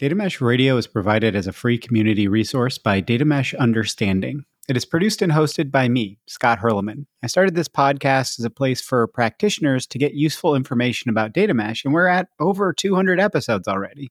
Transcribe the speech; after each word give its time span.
Data 0.00 0.14
Mesh 0.14 0.40
Radio 0.40 0.78
is 0.78 0.86
provided 0.86 1.36
as 1.36 1.46
a 1.46 1.52
free 1.52 1.76
community 1.76 2.26
resource 2.26 2.78
by 2.78 3.00
Data 3.00 3.26
Mesh 3.26 3.52
Understanding. 3.52 4.46
It 4.66 4.74
is 4.74 4.86
produced 4.86 5.20
and 5.20 5.30
hosted 5.30 5.70
by 5.70 5.90
me, 5.90 6.18
Scott 6.26 6.60
Hirleman. 6.60 7.04
I 7.22 7.26
started 7.26 7.54
this 7.54 7.68
podcast 7.68 8.38
as 8.38 8.46
a 8.46 8.48
place 8.48 8.80
for 8.80 9.06
practitioners 9.08 9.86
to 9.88 9.98
get 9.98 10.14
useful 10.14 10.54
information 10.54 11.10
about 11.10 11.34
data 11.34 11.52
mesh, 11.52 11.84
and 11.84 11.92
we're 11.92 12.06
at 12.06 12.28
over 12.40 12.72
200 12.72 13.20
episodes 13.20 13.68
already. 13.68 14.08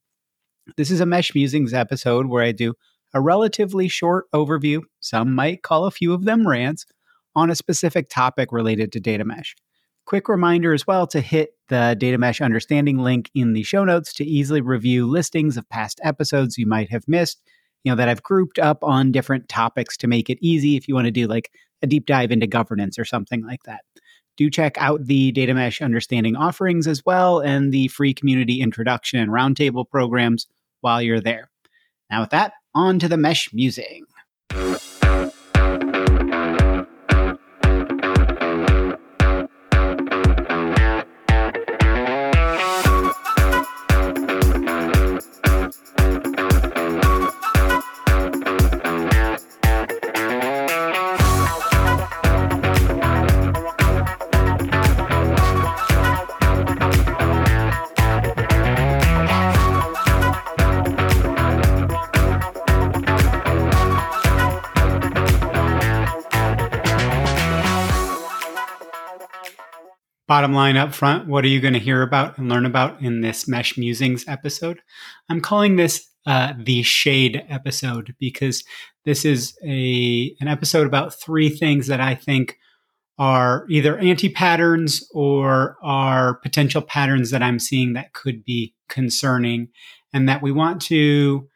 This 0.78 0.92
is 0.92 1.00
a 1.00 1.08
Mesh 1.08 1.34
Musings 1.34 1.74
episode 1.74 2.28
where 2.28 2.44
I 2.44 2.52
do 2.52 2.76
a 3.16 3.20
relatively 3.20 3.88
short 3.88 4.26
overview, 4.32 4.82
some 5.00 5.34
might 5.34 5.64
call 5.64 5.86
a 5.86 5.92
few 5.92 6.14
of 6.14 6.24
them 6.24 6.48
rants, 6.48 6.86
on 7.36 7.50
a 7.50 7.56
specific 7.56 8.10
topic 8.10 8.52
related 8.52 8.92
to 8.92 9.00
data 9.00 9.26
mesh. 9.26 9.56
Quick 10.10 10.28
reminder 10.28 10.74
as 10.74 10.88
well 10.88 11.06
to 11.06 11.22
hit 11.22 11.54
the 11.68 11.96
data 12.00 12.18
mesh 12.18 12.42
understanding 12.42 12.98
link 12.98 13.30
in 13.36 13.54
the 13.54 13.62
show 13.62 13.84
notes 13.84 14.12
to 14.14 14.26
easily 14.26 14.60
review 14.60 15.06
listings 15.06 15.56
of 15.56 15.70
past 15.70 16.02
episodes 16.04 16.58
you 16.58 16.66
might 16.66 16.90
have 16.90 17.08
missed, 17.08 17.40
you 17.84 17.92
know, 17.92 17.96
that 17.96 18.10
I've 18.10 18.24
grouped 18.24 18.58
up 18.58 18.84
on 18.84 19.12
different 19.12 19.48
topics 19.48 19.96
to 19.98 20.08
make 20.08 20.28
it 20.28 20.40
easy 20.42 20.76
if 20.76 20.88
you 20.88 20.96
want 20.96 21.06
to 21.06 21.12
do 21.12 21.28
like 21.28 21.52
a 21.84 21.88
deep 21.88 22.08
dive 22.08 22.32
into 22.32 22.48
governance 22.48 22.98
or 22.98 23.06
something 23.06 23.46
like 23.46 23.62
that. 23.66 23.82
Do 24.36 24.50
check 24.50 24.80
out 24.80 25.06
the 25.06 25.32
data 25.32 25.54
mesh 25.54 25.80
understanding 25.80 26.36
offerings 26.36 26.88
as 26.88 27.06
well 27.06 27.40
and 27.40 27.72
the 27.72 27.88
free 27.90 28.16
community 28.16 28.62
introduction 28.62 29.20
and 29.20 29.30
roundtable 29.30 29.88
programs 29.88 30.48
while 30.82 31.04
you're 31.04 31.22
there. 31.22 31.52
Now, 32.10 32.22
with 32.22 32.32
that, 32.32 32.54
on 32.74 32.98
to 32.98 33.08
the 33.08 33.18
mesh 33.18 33.54
musing. 33.54 34.06
Bottom 70.40 70.54
line 70.54 70.78
up 70.78 70.94
front, 70.94 71.28
what 71.28 71.44
are 71.44 71.50
you 71.50 71.60
going 71.60 71.74
to 71.74 71.82
hear 71.82 72.02
about 72.02 72.38
and 72.38 72.48
learn 72.48 72.66
about 72.66 73.02
in 73.02 73.20
this 73.20 73.46
Mesh 73.46 73.78
Musings 73.78 74.26
episode? 74.26 74.80
I'm 75.28 75.42
calling 75.42 75.76
this 75.76 76.08
uh, 76.26 76.54
the 76.58 76.82
Shade 76.82 77.44
episode 77.50 78.16
because 78.22 78.64
this 79.04 79.26
is 79.26 79.58
a 79.66 80.34
an 80.40 80.48
episode 80.48 80.88
about 80.88 81.14
three 81.14 81.50
things 81.50 81.88
that 81.88 82.00
I 82.00 82.16
think 82.16 82.56
are 83.18 83.66
either 83.70 83.98
anti 83.98 84.30
patterns 84.30 85.06
or 85.14 85.76
are 85.84 86.36
potential 86.36 86.84
patterns 86.84 87.32
that 87.32 87.44
I'm 87.44 87.60
seeing 87.60 87.92
that 87.96 88.14
could 88.14 88.46
be 88.46 88.74
concerning 88.88 89.68
and 90.14 90.30
that 90.30 90.42
we 90.42 90.54
want 90.54 90.82
to 90.84 91.50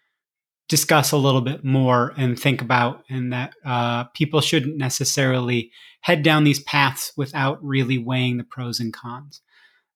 discuss 0.73 1.11
a 1.11 1.17
little 1.17 1.41
bit 1.41 1.63
more 1.63 2.15
and 2.17 2.39
think 2.39 2.59
about, 2.59 3.03
and 3.07 3.31
that 3.31 3.53
uh, 3.63 4.05
people 4.05 4.41
shouldn't 4.41 4.75
necessarily 4.75 5.71
head 6.01 6.23
down 6.23 6.45
these 6.45 6.63
paths 6.63 7.11
without 7.15 7.63
really 7.63 7.99
weighing 7.99 8.37
the 8.37 8.43
pros 8.43 8.79
and 8.79 8.91
cons. 8.91 9.39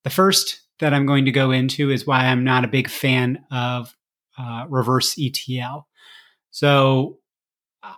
The 0.04 0.12
first 0.12 0.62
that 0.78 0.94
I'm 0.94 1.08
going 1.08 1.26
to 1.26 1.32
go 1.32 1.50
into 1.50 1.90
is 1.90 2.06
why 2.06 2.26
I'm 2.26 2.44
not 2.44 2.64
a 2.64 2.68
big 2.68 2.92
fan 2.92 3.44
of 3.50 3.98
uh, 4.38 4.66
reverse 4.70 5.16
ETL. 5.20 5.88
So 6.52 7.18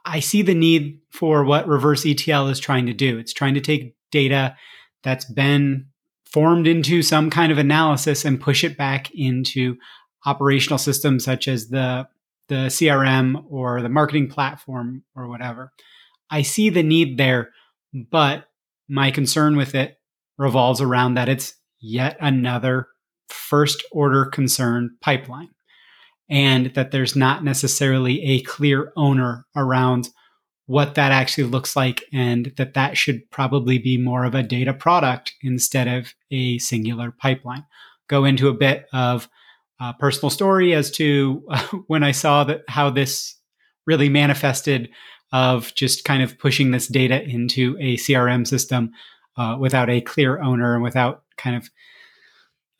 I 0.05 0.21
see 0.21 0.41
the 0.41 0.55
need 0.55 1.01
for 1.11 1.43
what 1.43 1.67
reverse 1.67 2.05
ETL 2.05 2.47
is 2.47 2.61
trying 2.61 2.85
to 2.85 2.93
do. 2.93 3.17
It's 3.17 3.33
trying 3.33 3.55
to 3.55 3.61
take 3.61 3.93
data 4.09 4.55
that's 5.03 5.25
been 5.25 5.87
formed 6.23 6.65
into 6.65 7.01
some 7.01 7.29
kind 7.29 7.51
of 7.51 7.57
analysis 7.57 8.23
and 8.23 8.39
push 8.39 8.63
it 8.63 8.77
back 8.77 9.11
into 9.13 9.75
operational 10.25 10.77
systems 10.77 11.25
such 11.25 11.49
as 11.49 11.67
the 11.67 12.07
the 12.49 12.67
CRM 12.67 13.45
or 13.49 13.81
the 13.81 13.89
marketing 13.89 14.27
platform 14.27 15.03
or 15.15 15.27
whatever. 15.27 15.71
I 16.29 16.41
see 16.41 16.69
the 16.69 16.83
need 16.83 17.17
there, 17.17 17.51
but 17.93 18.45
my 18.87 19.11
concern 19.11 19.55
with 19.55 19.75
it 19.75 19.97
revolves 20.37 20.81
around 20.81 21.13
that 21.13 21.29
it's 21.29 21.55
yet 21.79 22.17
another 22.19 22.87
first 23.29 23.83
order 23.91 24.25
concern 24.25 24.97
pipeline 25.01 25.49
and 26.29 26.67
that 26.75 26.91
there's 26.91 27.15
not 27.15 27.43
necessarily 27.43 28.23
a 28.23 28.41
clear 28.41 28.91
owner 28.95 29.45
around 29.55 30.09
what 30.65 30.95
that 30.95 31.11
actually 31.11 31.45
looks 31.45 31.75
like 31.75 32.03
and 32.13 32.53
that 32.57 32.75
that 32.75 32.95
should 32.95 33.29
probably 33.31 33.79
be 33.79 33.97
more 33.97 34.23
of 34.23 34.35
a 34.35 34.43
data 34.43 34.73
product 34.73 35.33
instead 35.41 35.87
of 35.87 36.13
a 36.31 36.59
singular 36.59 37.11
pipeline 37.11 37.65
go 38.07 38.25
into 38.25 38.49
a 38.49 38.53
bit 38.53 38.85
of 38.91 39.29
uh, 39.79 39.93
personal 39.93 40.29
story 40.29 40.73
as 40.73 40.91
to 40.91 41.43
when 41.87 42.03
I 42.03 42.11
saw 42.11 42.43
that 42.45 42.61
how 42.67 42.89
this 42.89 43.35
really 43.85 44.09
manifested 44.09 44.89
of 45.31 45.73
just 45.75 46.05
kind 46.05 46.23
of 46.23 46.37
pushing 46.37 46.71
this 46.71 46.87
data 46.87 47.23
into 47.23 47.77
a 47.79 47.95
CRM 47.97 48.47
system 48.47 48.91
uh, 49.37 49.57
without 49.59 49.89
a 49.89 50.01
clear 50.01 50.41
owner 50.41 50.73
and 50.73 50.83
without 50.83 51.23
kind 51.37 51.55
of 51.55 51.69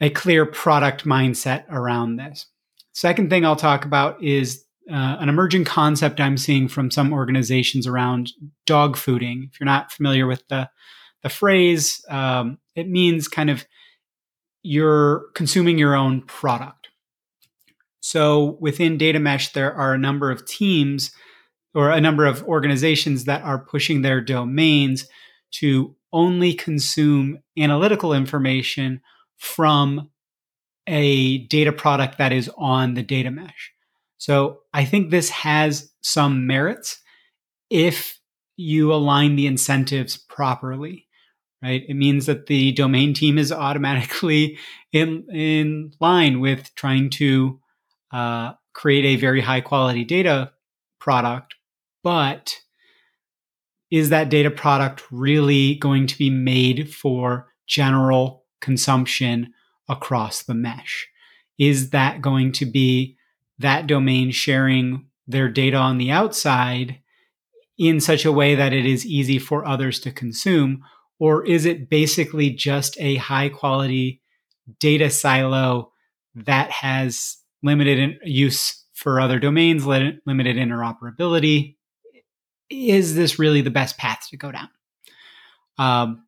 a 0.01 0.09
clear 0.09 0.45
product 0.45 1.05
mindset 1.05 1.65
around 1.69 2.15
this. 2.15 2.47
Second 2.93 3.29
thing 3.29 3.45
I'll 3.45 3.55
talk 3.55 3.85
about 3.85 4.21
is 4.23 4.63
uh, 4.91 5.17
an 5.19 5.29
emerging 5.29 5.65
concept 5.65 6.19
I'm 6.19 6.37
seeing 6.37 6.67
from 6.67 6.89
some 6.89 7.13
organizations 7.13 7.85
around 7.85 8.31
dog 8.65 8.95
fooding. 8.95 9.47
If 9.47 9.59
you're 9.59 9.65
not 9.65 9.91
familiar 9.91 10.25
with 10.25 10.47
the 10.47 10.69
the 11.21 11.29
phrase, 11.29 12.03
um, 12.09 12.59
it 12.75 12.87
means 12.87 13.27
kind 13.27 13.49
of 13.49 13.65
you're 14.63 15.25
consuming 15.35 15.77
your 15.77 15.95
own 15.95 16.21
product. 16.21 16.78
So 18.01 18.57
within 18.59 18.97
Data 18.97 19.19
Mesh, 19.19 19.51
there 19.51 19.73
are 19.73 19.93
a 19.93 19.99
number 19.99 20.31
of 20.31 20.45
teams 20.45 21.11
or 21.73 21.91
a 21.91 22.01
number 22.01 22.25
of 22.25 22.43
organizations 22.43 23.25
that 23.25 23.43
are 23.43 23.59
pushing 23.59 24.01
their 24.01 24.21
domains 24.21 25.07
to 25.51 25.95
only 26.11 26.53
consume 26.53 27.39
analytical 27.57 28.13
information 28.13 29.01
from 29.37 30.09
a 30.87 31.39
data 31.47 31.71
product 31.71 32.17
that 32.17 32.33
is 32.33 32.49
on 32.57 32.95
the 32.95 33.03
data 33.03 33.29
mesh. 33.29 33.71
So 34.17 34.59
I 34.73 34.85
think 34.85 35.09
this 35.09 35.29
has 35.29 35.91
some 36.01 36.47
merits 36.47 36.99
if 37.69 38.19
you 38.57 38.91
align 38.91 39.35
the 39.35 39.45
incentives 39.47 40.17
properly, 40.17 41.07
right? 41.63 41.83
It 41.87 41.93
means 41.93 42.25
that 42.25 42.47
the 42.47 42.71
domain 42.71 43.13
team 43.13 43.37
is 43.37 43.51
automatically 43.51 44.57
in 44.91 45.25
in 45.31 45.93
line 45.99 46.39
with 46.39 46.73
trying 46.75 47.11
to 47.11 47.58
uh, 48.11 48.53
create 48.73 49.05
a 49.05 49.19
very 49.19 49.41
high 49.41 49.61
quality 49.61 50.03
data 50.03 50.51
product, 50.99 51.55
but 52.03 52.59
is 53.91 54.09
that 54.09 54.29
data 54.29 54.51
product 54.51 55.03
really 55.11 55.75
going 55.75 56.07
to 56.07 56.17
be 56.17 56.29
made 56.29 56.93
for 56.93 57.47
general 57.67 58.45
consumption 58.61 59.53
across 59.87 60.43
the 60.43 60.53
mesh? 60.53 61.07
Is 61.57 61.89
that 61.89 62.21
going 62.21 62.51
to 62.53 62.65
be 62.65 63.17
that 63.57 63.87
domain 63.87 64.31
sharing 64.31 65.07
their 65.27 65.49
data 65.49 65.77
on 65.77 65.97
the 65.97 66.11
outside 66.11 66.99
in 67.77 67.99
such 67.99 68.25
a 68.25 68.31
way 68.31 68.55
that 68.55 68.73
it 68.73 68.85
is 68.85 69.05
easy 69.05 69.39
for 69.39 69.65
others 69.65 69.99
to 70.01 70.11
consume? 70.11 70.83
Or 71.19 71.45
is 71.45 71.65
it 71.65 71.89
basically 71.89 72.49
just 72.49 72.97
a 72.99 73.15
high 73.15 73.49
quality 73.49 74.21
data 74.79 75.09
silo 75.09 75.91
that 76.35 76.71
has 76.71 77.37
limited 77.63 78.19
use 78.23 78.85
for 78.93 79.19
other 79.19 79.39
domains, 79.39 79.85
limited 79.85 80.57
interoperability. 80.57 81.75
Is 82.69 83.15
this 83.15 83.39
really 83.39 83.61
the 83.61 83.71
best 83.71 83.97
path 83.97 84.27
to 84.29 84.37
go 84.37 84.51
down? 84.51 84.69
Um, 85.77 86.25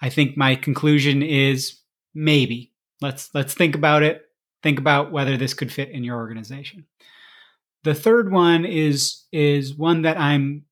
I 0.00 0.08
think 0.08 0.36
my 0.36 0.56
conclusion 0.56 1.22
is 1.22 1.78
maybe. 2.14 2.72
Let's 3.00 3.30
let's 3.34 3.54
think 3.54 3.74
about 3.74 4.02
it. 4.02 4.22
Think 4.62 4.78
about 4.78 5.12
whether 5.12 5.36
this 5.36 5.54
could 5.54 5.72
fit 5.72 5.90
in 5.90 6.04
your 6.04 6.16
organization. 6.16 6.86
The 7.84 7.94
third 7.94 8.32
one 8.32 8.64
is 8.64 9.24
is 9.32 9.76
one 9.76 10.02
that 10.02 10.18
I'm 10.18 10.64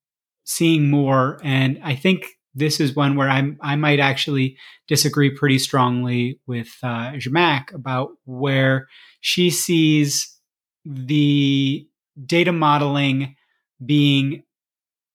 seeing 0.43 0.89
more, 0.89 1.39
and 1.43 1.79
I 1.83 1.95
think 1.95 2.25
this 2.55 2.79
is 2.79 2.95
one 2.95 3.15
where 3.15 3.29
I'm 3.29 3.57
I 3.61 3.75
might 3.75 3.99
actually 3.99 4.57
disagree 4.87 5.29
pretty 5.29 5.59
strongly 5.59 6.39
with 6.47 6.69
uh, 6.83 7.11
Zhamak 7.13 7.73
about 7.73 8.09
where 8.25 8.87
she 9.21 9.49
sees 9.49 10.37
the 10.83 11.87
data 12.25 12.51
modeling 12.51 13.35
being 13.83 14.43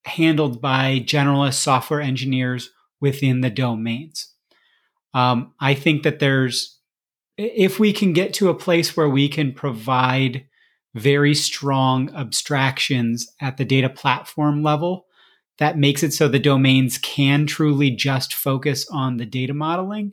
handled 0.05 0.61
by 0.61 1.01
generalist 1.05 1.55
software 1.55 2.01
engineers 2.01 2.71
within 3.01 3.41
the 3.41 3.51
domains. 3.51 4.33
Um, 5.13 5.53
I 5.61 5.75
think 5.75 6.03
that 6.05 6.21
there's, 6.21 6.79
if 7.37 7.79
we 7.79 7.93
can 7.93 8.13
get 8.13 8.33
to 8.35 8.49
a 8.49 8.55
place 8.55 8.97
where 8.97 9.09
we 9.09 9.29
can 9.29 9.53
provide 9.53 10.47
very 10.95 11.35
strong 11.35 12.15
abstractions 12.15 13.29
at 13.41 13.57
the 13.57 13.65
data 13.65 13.91
platform 13.91 14.63
level 14.63 15.07
that 15.59 15.79
makes 15.79 16.03
it 16.03 16.13
so 16.13 16.29
the 16.29 16.39
domains 16.39 16.99
can 16.99 17.47
truly 17.47 17.91
just 17.91 18.35
focus 18.35 18.87
on 18.91 19.17
the 19.17 19.27
data 19.27 19.55
modeling. 19.55 20.13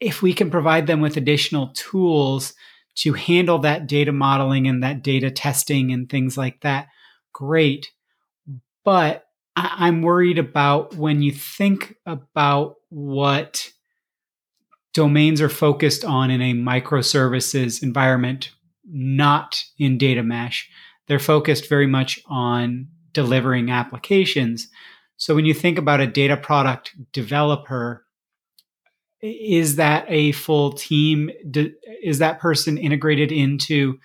If 0.00 0.22
we 0.22 0.32
can 0.34 0.50
provide 0.50 0.86
them 0.86 1.00
with 1.00 1.16
additional 1.16 1.68
tools 1.74 2.52
to 2.96 3.12
handle 3.12 3.58
that 3.60 3.86
data 3.86 4.12
modeling 4.12 4.66
and 4.66 4.82
that 4.82 5.02
data 5.02 5.30
testing 5.30 5.92
and 5.92 6.08
things 6.08 6.38
like 6.38 6.60
that, 6.60 6.88
great. 7.32 7.90
But 8.84 9.24
I- 9.56 9.88
am 9.88 10.02
worried 10.02 10.38
about 10.38 10.94
when 10.94 11.22
you 11.22 11.32
think 11.32 11.94
about 12.06 12.76
what 12.88 13.70
domains 14.92 15.40
are 15.40 15.48
focused 15.48 16.04
on 16.04 16.30
in 16.30 16.40
a 16.40 16.54
microservices 16.54 17.82
environment, 17.82 18.52
not 18.88 19.62
in 19.78 19.98
data 19.98 20.22
mesh. 20.22 20.68
They're 21.08 21.18
focused 21.18 21.68
very 21.68 21.86
much 21.86 22.20
on 22.26 22.88
delivering 23.12 23.70
applications. 23.70 24.68
So 25.16 25.34
when 25.34 25.46
you 25.46 25.54
think 25.54 25.78
about 25.78 26.00
a 26.00 26.06
data 26.06 26.36
product 26.36 26.92
developer, 27.12 28.03
is 29.24 29.76
that 29.76 30.04
a 30.08 30.32
full 30.32 30.72
team? 30.72 31.30
Is 32.02 32.18
that 32.18 32.40
person 32.40 32.76
integrated 32.76 33.32
into 33.32 33.98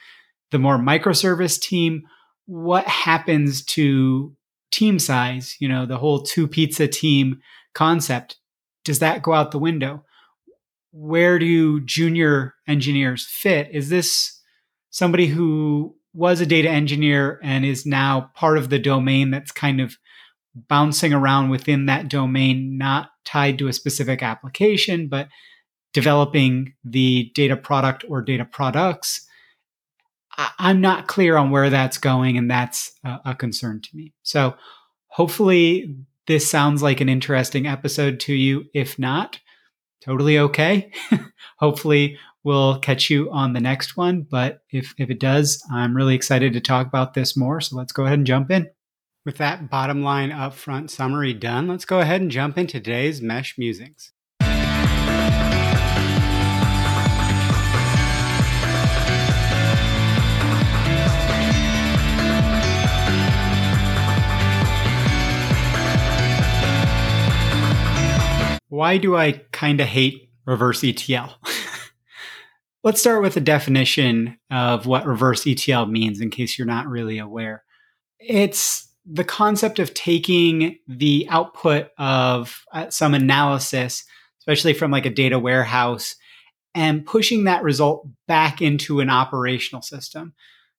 the 0.51 0.59
more 0.59 0.77
microservice 0.77 1.59
team? 1.59 2.03
What 2.45 2.87
happens 2.87 3.63
to 3.65 4.33
team 4.71 4.97
size? 4.97 5.57
You 5.59 5.67
know, 5.67 5.85
the 5.85 5.97
whole 5.97 6.23
two 6.23 6.47
pizza 6.47 6.87
team 6.87 7.41
concept. 7.73 8.37
Does 8.85 8.99
that 8.99 9.21
go 9.21 9.33
out 9.33 9.51
the 9.51 9.59
window? 9.59 10.05
Where 10.91 11.37
do 11.37 11.81
junior 11.81 12.55
engineers 12.65 13.27
fit? 13.29 13.69
Is 13.73 13.89
this 13.89 14.41
somebody 14.89 15.27
who 15.27 15.95
was 16.13 16.39
a 16.39 16.45
data 16.45 16.69
engineer 16.69 17.39
and 17.43 17.65
is 17.65 17.85
now 17.85 18.31
part 18.35 18.57
of 18.57 18.69
the 18.69 18.79
domain 18.79 19.31
that's 19.31 19.51
kind 19.51 19.81
of 19.81 19.97
bouncing 20.55 21.13
around 21.13 21.49
within 21.49 21.85
that 21.85 22.07
domain, 22.07 22.77
not 22.77 23.11
tied 23.29 23.59
to 23.59 23.67
a 23.67 23.73
specific 23.73 24.23
application, 24.23 25.07
but 25.07 25.27
developing 25.93 26.73
the 26.83 27.31
data 27.35 27.55
product 27.55 28.05
or 28.07 28.21
data 28.21 28.45
products. 28.45 29.25
I'm 30.57 30.79
not 30.79 31.07
clear 31.07 31.35
on 31.35 31.51
where 31.51 31.69
that's 31.69 31.97
going, 31.97 32.37
and 32.37 32.49
that's 32.49 32.93
a, 33.03 33.35
concern 33.35 33.81
to 33.81 33.89
me. 33.93 34.13
So, 34.23 34.55
hopefully, 35.07 35.95
this 36.27 36.49
sounds 36.49 36.81
like 36.81 37.01
an 37.01 37.09
interesting 37.09 37.67
episode 37.67 38.21
to 38.21 38.33
you. 38.33 38.65
If 38.73 38.97
not, 38.97 39.39
totally 40.01 40.39
okay. 40.39 40.91
hopefully, 41.57 42.17
we'll 42.45 42.79
catch 42.79 43.09
you 43.09 43.29
on 43.31 43.51
the 43.51 43.59
next 43.59 43.97
one. 43.97 44.21
But 44.21 44.61
if, 44.71 44.93
if 44.97 45.09
it 45.09 45.19
does, 45.19 45.61
I'm 45.73 45.95
really 45.95 46.15
excited 46.15 46.53
to 46.53 46.61
talk 46.61 46.87
about 46.87 47.15
this 47.15 47.35
more. 47.35 47.59
So, 47.59 47.75
let's 47.75 47.91
go 47.91 48.05
ahead 48.05 48.19
and 48.19 48.27
jump 48.27 48.49
in. 48.49 48.69
With 49.25 49.37
that 49.37 49.69
bottom 49.69 50.01
line 50.01 50.31
upfront 50.31 50.89
summary 50.89 51.33
done, 51.33 51.67
let's 51.67 51.83
go 51.83 51.99
ahead 51.99 52.21
and 52.21 52.31
jump 52.31 52.57
into 52.57 52.79
today's 52.79 53.21
Mesh 53.21 53.57
Musings. 53.57 54.13
Why 68.69 68.97
do 68.97 69.17
I 69.17 69.41
kind 69.51 69.81
of 69.81 69.87
hate 69.87 70.29
reverse 70.45 70.81
ETL? 70.81 71.35
Let's 72.85 73.01
start 73.01 73.21
with 73.21 73.35
a 73.35 73.41
definition 73.41 74.37
of 74.49 74.85
what 74.85 75.05
reverse 75.05 75.45
ETL 75.45 75.87
means 75.87 76.21
in 76.21 76.29
case 76.29 76.57
you're 76.57 76.65
not 76.65 76.87
really 76.87 77.17
aware. 77.17 77.65
It's 78.19 78.88
the 79.11 79.23
concept 79.23 79.79
of 79.79 79.93
taking 79.93 80.77
the 80.87 81.27
output 81.29 81.89
of 81.97 82.63
uh, 82.71 82.89
some 82.89 83.15
analysis, 83.15 84.03
especially 84.39 84.73
from 84.73 84.91
like 84.91 85.05
a 85.05 85.09
data 85.09 85.39
warehouse, 85.39 86.15
and 86.75 87.05
pushing 87.05 87.45
that 87.45 87.63
result 87.63 88.07
back 88.27 88.61
into 88.61 88.99
an 88.99 89.09
operational 89.09 89.81
system. 89.81 90.33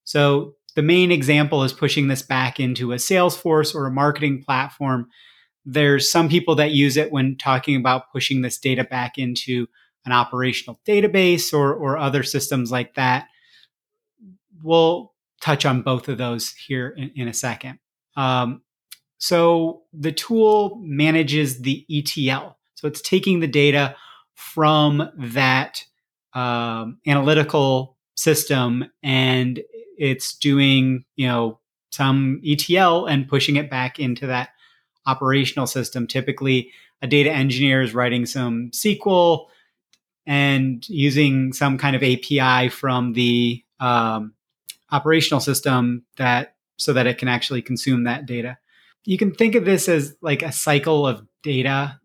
So 0.05 0.55
the 0.77 0.83
main 0.83 1.11
example 1.11 1.65
is 1.65 1.73
pushing 1.73 2.07
this 2.07 2.23
back 2.23 2.61
into 2.61 2.93
a 2.93 2.97
Salesforce 2.97 3.75
or 3.75 3.87
a 3.87 3.91
marketing 3.91 4.45
platform. 4.45 5.09
There's 5.65 6.11
some 6.11 6.29
people 6.29 6.55
that 6.55 6.71
use 6.71 6.97
it 6.97 7.11
when 7.11 7.37
talking 7.37 7.75
about 7.75 8.13
pushing 8.13 8.43
this 8.43 8.59
data 8.59 8.85
back 8.85 9.19
into 9.19 9.67
an 10.07 10.13
operational 10.13 10.81
database 10.87 11.53
or, 11.53 11.75
or 11.75 11.99
other 11.99 12.23
systems 12.23 12.71
like 12.71 12.95
that. 12.95 13.27
We'll 14.63 15.13
touch 15.41 15.67
on 15.67 15.83
both 15.83 16.09
of 16.09 16.19
those 16.19 16.53
here 16.53 16.95
in, 16.97 17.11
in 17.17 17.29
a 17.29 17.35
second. 17.35 17.81
Um, 18.21 18.61
so 19.17 19.83
the 19.95 20.13
tool 20.13 20.79
manages 20.83 21.61
the 21.63 21.87
ETL. 21.91 22.59
So 22.75 22.87
it's 22.87 23.01
taking 23.01 23.41
the 23.41 23.47
data 23.47 23.97
from 24.35 25.11
that 25.17 25.85
um, 26.35 26.99
analytical 27.07 27.97
system 28.15 28.85
and 29.03 29.61
it's 29.97 30.35
doing, 30.35 31.05
you 31.17 31.27
know, 31.27 31.61
some 31.91 32.41
ETL 32.45 33.07
and 33.07 33.29
pushing 33.29 33.57
it 33.57 33.71
back 33.71 33.99
into 33.99 34.27
that 34.27 34.51
operational 35.07 35.67
system. 35.67 36.07
Typically, 36.07 36.71
a 37.03 37.07
data 37.07 37.31
engineer 37.31 37.81
is 37.81 37.95
writing 37.95 38.27
some 38.27 38.71
SQL 38.71 39.47
and 40.27 40.87
using 40.91 41.55
some 41.55 41.79
kind 41.79 41.97
of 41.97 42.03
API 42.03 42.69
from 42.69 43.15
the 43.15 43.65
um, 43.81 44.35
operational 44.93 45.41
system 45.41 46.05
that 46.17 46.55
so 46.81 46.95
that 46.95 47.07
it 47.07 47.19
can 47.19 47.29
actually 47.29 47.61
consume 47.61 48.05
that 48.05 48.27
data. 48.27 48.59
You 49.05 49.19
can 49.19 49.35
think 49.35 49.55
of 49.55 49.65
this 49.65 49.89
as 49.89 50.17
like 50.23 50.43
a 50.43 50.51
cycle 50.51 51.07
of 51.07 51.27
data. 51.43 52.01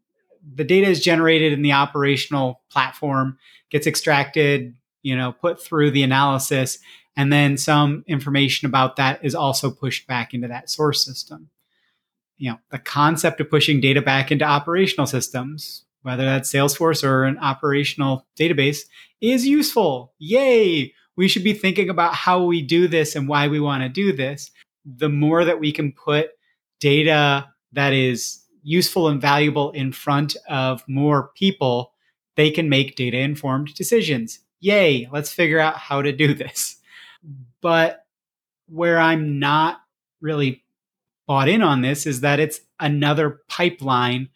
The 0.53 0.63
data 0.63 0.87
is 0.87 1.01
generated 1.01 1.53
in 1.53 1.61
the 1.61 1.71
operational 1.71 2.61
platform, 2.69 3.37
gets 3.71 3.87
extracted, 3.87 4.75
you 5.01 5.15
know, 5.15 5.31
put 5.31 5.61
through 5.61 5.91
the 5.91 6.03
analysis, 6.03 6.77
and 7.15 7.31
then 7.31 7.57
some 7.57 8.03
information 8.07 8.65
about 8.65 8.97
that 8.97 9.23
is 9.23 9.33
also 9.33 9.71
pushed 9.71 10.07
back 10.07 10.33
into 10.33 10.49
that 10.49 10.69
source 10.69 11.03
system. 11.03 11.49
You 12.37 12.51
know, 12.51 12.57
the 12.69 12.79
concept 12.79 13.39
of 13.39 13.49
pushing 13.49 13.79
data 13.79 14.01
back 14.01 14.29
into 14.29 14.43
operational 14.43 15.07
systems, 15.07 15.85
whether 16.01 16.25
that's 16.25 16.51
Salesforce 16.51 17.01
or 17.01 17.23
an 17.23 17.37
operational 17.37 18.27
database, 18.37 18.81
is 19.21 19.47
useful. 19.47 20.13
Yay! 20.19 20.93
We 21.15 21.29
should 21.29 21.45
be 21.45 21.53
thinking 21.53 21.89
about 21.89 22.13
how 22.13 22.43
we 22.43 22.61
do 22.61 22.89
this 22.89 23.15
and 23.15 23.29
why 23.29 23.47
we 23.47 23.61
want 23.61 23.83
to 23.83 23.89
do 23.89 24.11
this 24.11 24.51
the 24.85 25.09
more 25.09 25.43
that 25.43 25.59
we 25.59 25.71
can 25.71 25.91
put 25.91 26.29
data 26.79 27.47
that 27.73 27.93
is 27.93 28.43
useful 28.63 29.07
and 29.07 29.21
valuable 29.21 29.71
in 29.71 29.91
front 29.91 30.35
of 30.49 30.83
more 30.87 31.31
people, 31.35 31.93
they 32.35 32.51
can 32.51 32.69
make 32.69 32.95
data 32.95 33.17
informed 33.17 33.73
decisions. 33.75 34.39
Yay, 34.59 35.07
let's 35.11 35.31
figure 35.31 35.59
out 35.59 35.77
how 35.77 36.01
to 36.01 36.11
do 36.11 36.33
this. 36.33 36.77
But 37.61 38.05
where 38.67 38.99
I'm 38.99 39.39
not 39.39 39.81
really 40.21 40.63
bought 41.27 41.49
in 41.49 41.61
on 41.61 41.81
this 41.81 42.05
is 42.05 42.21
that 42.21 42.39
it's 42.39 42.59
another 42.79 43.41
pipeline 43.47 44.29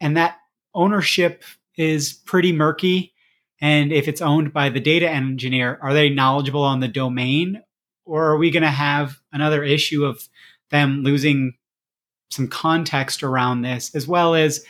and 0.00 0.16
that 0.16 0.38
ownership 0.74 1.42
is 1.76 2.12
pretty 2.12 2.52
murky. 2.52 3.12
And 3.60 3.92
if 3.92 4.08
it's 4.08 4.20
owned 4.20 4.52
by 4.52 4.68
the 4.68 4.80
data 4.80 5.08
engineer, 5.08 5.78
are 5.82 5.94
they 5.94 6.10
knowledgeable 6.10 6.62
on 6.62 6.80
the 6.80 6.88
domain 6.88 7.62
or 8.06 8.24
are 8.30 8.38
we 8.38 8.50
going 8.50 8.62
to 8.62 8.68
have 8.68 9.20
another 9.32 9.62
issue 9.62 10.04
of 10.04 10.28
them 10.70 11.02
losing 11.02 11.54
some 12.30 12.48
context 12.48 13.22
around 13.22 13.62
this, 13.62 13.94
as 13.94 14.06
well 14.06 14.34
as 14.34 14.64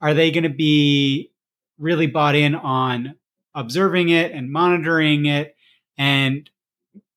are 0.00 0.14
they 0.14 0.30
going 0.30 0.44
to 0.44 0.48
be 0.48 1.30
really 1.78 2.06
bought 2.06 2.34
in 2.34 2.54
on 2.54 3.14
observing 3.54 4.10
it 4.10 4.32
and 4.32 4.52
monitoring 4.52 5.26
it 5.26 5.56
and 5.96 6.50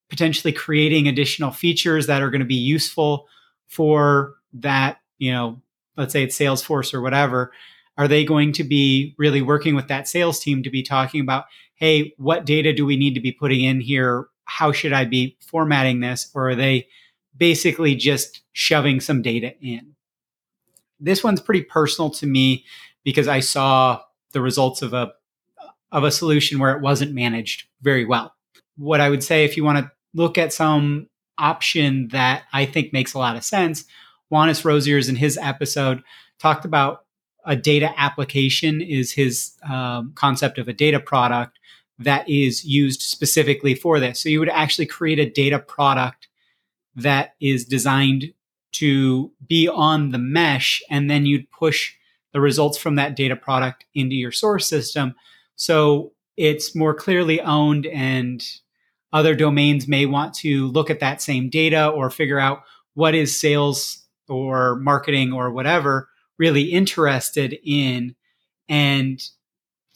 potentially 0.10 0.54
creating 0.54 1.08
additional 1.08 1.52
features 1.52 2.08
that 2.08 2.22
are 2.22 2.30
going 2.30 2.40
to 2.40 2.46
be 2.46 2.56
useful 2.56 3.28
for 3.68 4.36
that, 4.54 5.00
you 5.18 5.32
know, 5.32 5.62
let's 5.98 6.14
say 6.14 6.24
it's 6.24 6.38
Salesforce 6.38 6.94
or 6.94 7.02
whatever. 7.02 7.52
Are 7.98 8.08
they 8.08 8.26
going 8.26 8.52
to 8.54 8.64
be 8.64 9.16
really 9.18 9.42
working 9.42 9.76
with 9.76 9.88
that 9.88 10.08
sales 10.08 10.40
team 10.40 10.64
to 10.64 10.70
be 10.70 10.84
talking 10.84 11.22
about, 11.22 11.46
hey, 11.76 12.14
what 12.18 12.46
data 12.46 12.74
do 12.74 12.86
we 12.86 12.98
need 12.98 13.14
to 13.14 13.22
be 13.22 13.32
putting 13.32 13.62
in 13.62 13.82
here 13.82 14.28
how 14.46 14.72
should 14.72 14.94
I 14.94 15.06
be 15.06 15.38
formatting 15.46 16.00
this? 16.00 16.30
Or 16.34 16.50
are 16.50 16.56
they 16.56 16.88
basically 17.36 17.96
just 17.96 18.42
shoving 18.54 19.00
some 19.00 19.22
data 19.22 19.54
in? 19.62 19.96
This 21.00 21.24
one's 21.24 21.42
pretty 21.42 21.64
personal 21.64 22.10
to 22.12 22.26
me 22.26 22.66
because 23.04 23.28
I 23.28 23.40
saw 23.40 24.02
the 24.32 24.42
results 24.42 24.82
of 24.82 24.94
a 24.94 25.14
of 25.92 26.04
a 26.04 26.12
solution 26.12 26.58
where 26.60 26.76
it 26.76 26.82
wasn't 26.82 27.14
managed 27.14 27.68
very 27.82 28.04
well. 28.04 28.34
What 28.78 29.00
I 29.00 29.10
would 29.10 29.24
say 29.24 29.46
if 29.46 29.56
you 29.56 29.64
want 29.64 29.78
to 29.78 29.92
look 30.16 30.38
at 30.38 30.52
some 30.52 31.08
option 31.38 32.08
that 32.10 32.44
I 32.52 32.66
think 32.66 32.94
makes 32.94 33.14
a 33.14 33.20
lot 33.20 33.36
of 33.36 33.44
sense, 33.44 33.86
Wannes 34.32 34.66
Rosiers 34.66 35.10
in 35.10 35.16
his 35.16 35.38
episode 35.38 36.02
talked 36.40 36.66
about 36.66 37.06
a 37.46 37.56
data 37.56 37.94
application 37.98 38.82
is 38.82 39.12
his 39.12 39.54
um, 39.70 40.14
concept 40.16 40.58
of 40.58 40.68
a 40.68 40.74
data 40.74 41.00
product 41.00 41.60
that 42.04 42.30
is 42.30 42.64
used 42.66 43.02
specifically 43.02 43.76
for 43.76 44.00
this. 44.00 44.20
So 44.20 44.30
you 44.30 44.40
would 44.40 44.50
actually 44.50 44.86
create 44.86 45.20
a 45.20 45.30
data 45.30 45.60
product 45.60 46.28
that 46.96 47.36
is 47.42 47.66
designed 47.66 48.34
to 48.74 49.32
be 49.48 49.68
on 49.68 50.10
the 50.10 50.18
mesh, 50.18 50.82
and 50.90 51.10
then 51.10 51.26
you'd 51.26 51.52
push 51.52 51.94
the 52.32 52.42
results 52.42 52.78
from 52.78 52.96
that 52.96 53.16
data 53.16 53.36
product 53.36 53.86
into 53.94 54.16
your 54.16 54.32
source 54.32 54.68
system. 54.68 55.14
So 55.56 56.14
it's 56.38 56.76
more 56.76 56.94
clearly 56.96 57.40
owned, 57.42 57.86
and 57.86 58.44
other 59.12 59.36
domains 59.36 59.88
may 59.88 60.08
want 60.08 60.34
to 60.34 60.68
look 60.68 60.90
at 60.90 61.00
that 61.00 61.22
same 61.22 61.50
data 61.50 61.88
or 61.88 62.10
figure 62.10 62.40
out 62.40 62.64
what 62.96 63.14
is 63.14 63.40
sales 63.40 64.06
or 64.28 64.76
marketing 64.78 65.34
or 65.34 65.52
whatever 65.52 66.10
really 66.40 66.64
interested 66.64 67.58
in 67.64 68.16
and 68.68 69.22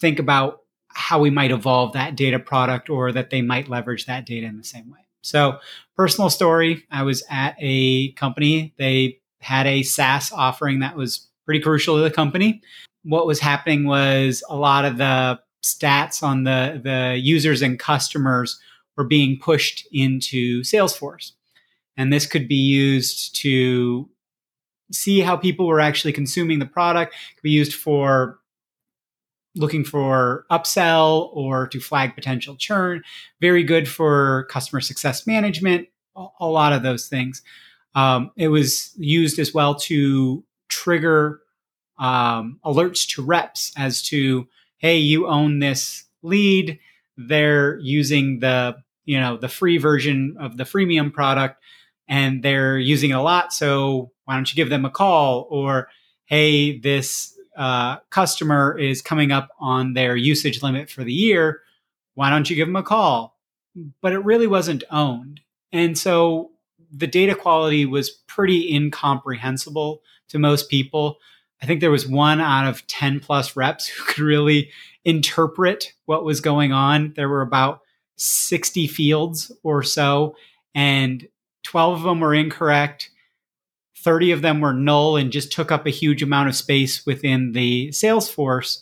think 0.00 0.18
about 0.20 0.60
how 0.98 1.20
we 1.20 1.30
might 1.30 1.52
evolve 1.52 1.92
that 1.92 2.16
data 2.16 2.38
product 2.38 2.90
or 2.90 3.12
that 3.12 3.30
they 3.30 3.40
might 3.40 3.68
leverage 3.68 4.06
that 4.06 4.26
data 4.26 4.46
in 4.46 4.56
the 4.56 4.64
same 4.64 4.90
way. 4.90 4.98
So, 5.22 5.58
personal 5.96 6.28
story 6.28 6.84
I 6.90 7.04
was 7.04 7.22
at 7.30 7.54
a 7.60 8.12
company, 8.12 8.74
they 8.78 9.20
had 9.40 9.66
a 9.66 9.84
SaaS 9.84 10.32
offering 10.32 10.80
that 10.80 10.96
was 10.96 11.28
pretty 11.44 11.60
crucial 11.60 11.96
to 11.96 12.02
the 12.02 12.10
company. 12.10 12.60
What 13.04 13.26
was 13.26 13.38
happening 13.38 13.86
was 13.86 14.42
a 14.48 14.56
lot 14.56 14.84
of 14.84 14.98
the 14.98 15.38
stats 15.64 16.22
on 16.22 16.44
the, 16.44 16.80
the 16.82 17.18
users 17.18 17.62
and 17.62 17.78
customers 17.78 18.58
were 18.96 19.04
being 19.04 19.38
pushed 19.38 19.86
into 19.92 20.62
Salesforce. 20.62 21.32
And 21.96 22.12
this 22.12 22.26
could 22.26 22.48
be 22.48 22.56
used 22.56 23.36
to 23.36 24.08
see 24.90 25.20
how 25.20 25.36
people 25.36 25.66
were 25.66 25.80
actually 25.80 26.12
consuming 26.12 26.58
the 26.58 26.66
product, 26.66 27.14
could 27.36 27.42
be 27.42 27.50
used 27.50 27.74
for 27.74 28.38
looking 29.58 29.84
for 29.84 30.46
upsell 30.50 31.30
or 31.32 31.66
to 31.68 31.80
flag 31.80 32.14
potential 32.14 32.56
churn. 32.56 33.02
Very 33.40 33.64
good 33.64 33.88
for 33.88 34.46
customer 34.50 34.80
success 34.80 35.26
management, 35.26 35.88
a 36.40 36.46
lot 36.46 36.72
of 36.72 36.82
those 36.82 37.08
things. 37.08 37.42
Um, 37.94 38.30
it 38.36 38.48
was 38.48 38.94
used 38.96 39.38
as 39.38 39.52
well 39.52 39.74
to 39.74 40.44
trigger 40.68 41.40
um, 41.98 42.60
alerts 42.64 43.08
to 43.14 43.22
reps 43.22 43.72
as 43.76 44.02
to, 44.04 44.46
hey, 44.78 44.98
you 44.98 45.26
own 45.26 45.58
this 45.58 46.04
lead. 46.22 46.78
They're 47.16 47.78
using 47.80 48.38
the 48.38 48.76
you 49.04 49.18
know 49.18 49.36
the 49.36 49.48
free 49.48 49.78
version 49.78 50.36
of 50.38 50.56
the 50.56 50.64
freemium 50.64 51.12
product, 51.12 51.62
and 52.06 52.42
they're 52.42 52.78
using 52.78 53.10
it 53.10 53.14
a 53.14 53.22
lot. 53.22 53.52
So 53.52 54.12
why 54.24 54.34
don't 54.34 54.50
you 54.50 54.56
give 54.56 54.70
them 54.70 54.84
a 54.84 54.90
call? 54.90 55.48
Or 55.50 55.88
hey, 56.26 56.78
this 56.78 57.37
uh, 57.58 57.98
customer 58.10 58.78
is 58.78 59.02
coming 59.02 59.32
up 59.32 59.50
on 59.58 59.92
their 59.92 60.16
usage 60.16 60.62
limit 60.62 60.88
for 60.88 61.02
the 61.02 61.12
year, 61.12 61.60
why 62.14 62.30
don't 62.30 62.48
you 62.48 62.56
give 62.56 62.68
them 62.68 62.76
a 62.76 62.82
call? 62.82 63.36
But 64.00 64.12
it 64.12 64.24
really 64.24 64.46
wasn't 64.46 64.84
owned. 64.90 65.40
And 65.72 65.98
so 65.98 66.52
the 66.90 67.06
data 67.06 67.34
quality 67.34 67.84
was 67.84 68.10
pretty 68.10 68.74
incomprehensible 68.74 70.02
to 70.28 70.38
most 70.38 70.70
people. 70.70 71.18
I 71.60 71.66
think 71.66 71.80
there 71.80 71.90
was 71.90 72.06
one 72.06 72.40
out 72.40 72.66
of 72.66 72.86
10 72.86 73.20
plus 73.20 73.56
reps 73.56 73.88
who 73.88 74.04
could 74.06 74.22
really 74.22 74.70
interpret 75.04 75.92
what 76.06 76.24
was 76.24 76.40
going 76.40 76.72
on. 76.72 77.12
There 77.16 77.28
were 77.28 77.42
about 77.42 77.80
60 78.16 78.86
fields 78.86 79.52
or 79.62 79.82
so, 79.82 80.36
and 80.74 81.26
12 81.64 81.98
of 81.98 82.02
them 82.04 82.20
were 82.20 82.34
incorrect. 82.34 83.10
30 84.08 84.30
of 84.30 84.40
them 84.40 84.62
were 84.62 84.72
null 84.72 85.18
and 85.18 85.30
just 85.30 85.52
took 85.52 85.70
up 85.70 85.86
a 85.86 85.90
huge 85.90 86.22
amount 86.22 86.48
of 86.48 86.56
space 86.56 87.04
within 87.04 87.52
the 87.52 87.88
Salesforce 87.88 88.80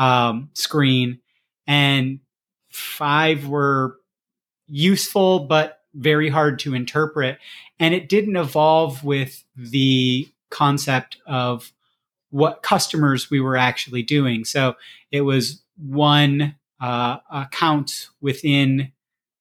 um, 0.00 0.50
screen. 0.54 1.20
And 1.68 2.18
five 2.70 3.46
were 3.46 3.98
useful, 4.66 5.46
but 5.46 5.82
very 5.94 6.28
hard 6.28 6.58
to 6.58 6.74
interpret. 6.74 7.38
And 7.78 7.94
it 7.94 8.08
didn't 8.08 8.34
evolve 8.34 9.04
with 9.04 9.44
the 9.54 10.28
concept 10.50 11.18
of 11.24 11.72
what 12.30 12.64
customers 12.64 13.30
we 13.30 13.38
were 13.38 13.56
actually 13.56 14.02
doing. 14.02 14.44
So 14.44 14.74
it 15.12 15.20
was 15.20 15.62
one 15.76 16.56
uh, 16.80 17.18
account 17.30 18.08
within 18.20 18.90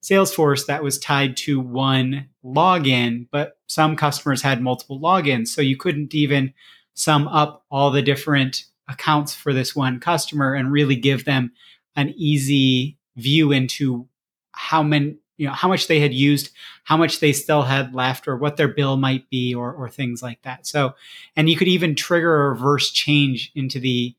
Salesforce 0.03 0.65
that 0.65 0.83
was 0.83 0.99
tied 0.99 1.37
to 1.37 1.59
one 1.59 2.27
login, 2.43 3.27
but 3.31 3.57
some 3.67 3.95
customers 3.95 4.41
had 4.41 4.61
multiple 4.61 4.99
logins. 4.99 5.47
So 5.47 5.61
you 5.61 5.77
couldn't 5.77 6.13
even 6.13 6.53
sum 6.93 7.27
up 7.29 7.63
all 7.71 7.89
the 7.89 8.01
different 8.01 8.65
accounts 8.87 9.33
for 9.33 9.53
this 9.53 9.75
one 9.75 9.99
customer 10.01 10.53
and 10.53 10.71
really 10.71 10.97
give 10.97 11.23
them 11.23 11.53
an 11.95 12.13
easy 12.17 12.97
view 13.15 13.51
into 13.51 14.07
how 14.51 14.83
many 14.83 15.15
you 15.37 15.47
know 15.47 15.53
how 15.53 15.67
much 15.67 15.87
they 15.87 15.99
had 15.99 16.13
used 16.13 16.51
how 16.83 16.97
much 16.97 17.19
they 17.19 17.33
still 17.33 17.63
had 17.63 17.95
left 17.95 18.27
or 18.27 18.35
what 18.35 18.57
their 18.57 18.67
bill 18.67 18.97
might 18.97 19.29
be 19.29 19.53
or, 19.53 19.73
or 19.73 19.89
things 19.89 20.21
like 20.21 20.41
that 20.43 20.65
so 20.67 20.93
and 21.35 21.49
you 21.49 21.55
could 21.55 21.67
even 21.67 21.95
trigger 21.95 22.45
a 22.45 22.49
reverse 22.49 22.91
change 22.91 23.51
into 23.55 23.79
the 23.79 24.15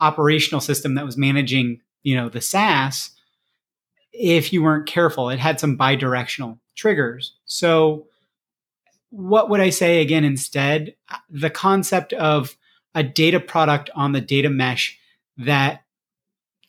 operational 0.00 0.60
system 0.60 0.94
that 0.94 1.04
was 1.04 1.16
managing 1.16 1.80
you 2.02 2.14
know 2.14 2.28
the 2.28 2.40
saas 2.40 3.10
if 4.14 4.52
you 4.52 4.62
weren't 4.62 4.86
careful. 4.86 5.28
It 5.30 5.38
had 5.38 5.60
some 5.60 5.76
bidirectional 5.76 6.58
triggers. 6.74 7.34
So, 7.44 8.06
what 9.10 9.48
would 9.50 9.60
I 9.60 9.70
say 9.70 10.00
again 10.00 10.24
instead? 10.24 10.94
The 11.30 11.50
concept 11.50 12.12
of 12.14 12.56
a 12.94 13.02
data 13.02 13.40
product 13.40 13.90
on 13.94 14.12
the 14.12 14.20
data 14.20 14.50
mesh 14.50 14.98
that 15.36 15.84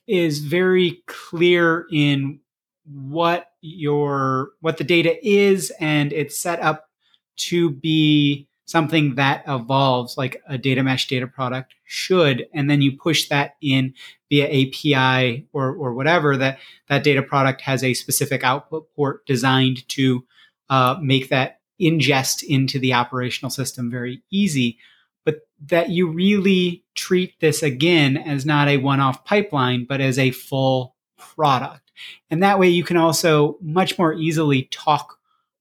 is 0.08 0.40
very 0.40 1.04
clear 1.08 1.88
in 1.92 2.40
what 2.86 3.48
your 3.62 4.52
what 4.62 4.78
the 4.78 4.84
data 4.84 5.18
is 5.28 5.72
and 5.80 6.14
it's 6.14 6.38
set 6.38 6.60
up 6.62 6.90
to 7.36 7.72
be 7.72 8.48
something 8.66 9.16
that 9.16 9.44
evolves 9.48 10.18
like 10.18 10.42
a 10.48 10.58
data 10.58 10.84
mesh 10.84 11.08
data 11.08 11.28
product 11.28 11.76
should 11.84 12.48
and 12.54 12.70
then 12.70 12.82
you 12.82 12.98
push 12.98 13.30
that 13.30 13.56
in 13.62 13.94
via 14.30 14.46
api 14.46 15.48
or, 15.54 15.72
or 15.74 15.94
whatever 15.94 16.36
that 16.36 16.60
that 16.90 17.04
data 17.04 17.22
product 17.22 17.62
has 17.62 17.84
a 17.84 17.94
specific 17.94 18.44
output 18.44 18.88
port 18.96 19.26
designed 19.26 19.88
to 19.88 20.26
uh, 20.70 20.98
make 21.02 21.30
that 21.30 21.60
ingest 21.80 22.44
into 22.44 22.80
the 22.80 22.94
operational 22.94 23.50
system 23.50 23.92
very 23.92 24.22
easy. 24.32 24.78
But 25.26 25.48
that 25.68 25.90
you 25.90 26.08
really 26.08 26.84
treat 26.96 27.40
this 27.40 27.64
again 27.64 28.18
as 28.18 28.46
not 28.46 28.68
a 28.68 28.78
one-off 28.78 29.26
pipeline 29.26 29.86
but 29.86 30.02
as 30.02 30.18
a 30.18 30.32
full 30.32 30.96
product. 31.18 31.92
And 32.30 32.44
that 32.44 32.60
way 32.60 32.70
you 32.70 32.84
can 32.84 32.98
also 32.98 33.58
much 33.62 33.98
more 33.98 34.14
easily 34.14 34.64
talk 34.72 35.18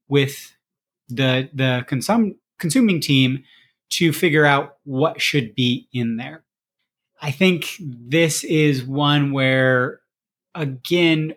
with 0.08 0.54
the 1.08 1.48
the 1.52 1.84
consum- 1.88 2.36
consuming 2.58 3.00
team 3.00 3.44
to 3.90 4.12
figure 4.12 4.44
out 4.44 4.76
what 4.84 5.20
should 5.20 5.54
be 5.54 5.88
in 5.92 6.16
there. 6.16 6.44
I 7.20 7.30
think 7.30 7.76
this 7.80 8.44
is 8.44 8.84
one 8.84 9.32
where, 9.32 10.00
again, 10.54 11.34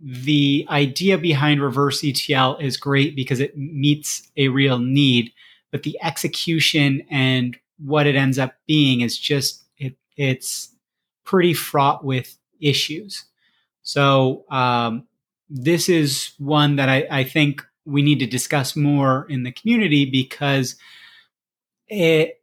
the 0.00 0.66
idea 0.68 1.16
behind 1.16 1.62
reverse 1.62 2.02
ETL 2.02 2.56
is 2.56 2.76
great 2.76 3.14
because 3.14 3.38
it 3.38 3.56
meets 3.56 4.28
a 4.36 4.48
real 4.48 4.78
need, 4.78 5.32
but 5.70 5.84
the 5.84 5.96
execution 6.02 7.02
and 7.08 7.56
what 7.78 8.06
it 8.06 8.16
ends 8.16 8.38
up 8.38 8.54
being 8.66 9.00
is 9.00 9.16
just 9.16 9.64
it, 9.78 9.96
it's 10.16 10.74
pretty 11.24 11.54
fraught 11.54 12.04
with 12.04 12.36
issues. 12.60 13.24
So 13.82 14.44
um, 14.50 15.06
this 15.48 15.88
is 15.88 16.32
one 16.38 16.76
that 16.76 16.88
I, 16.88 17.06
I 17.10 17.24
think 17.24 17.64
we 17.84 18.02
need 18.02 18.18
to 18.20 18.26
discuss 18.26 18.76
more 18.76 19.26
in 19.28 19.42
the 19.42 19.52
community 19.52 20.04
because 20.04 20.76
it 21.88 22.40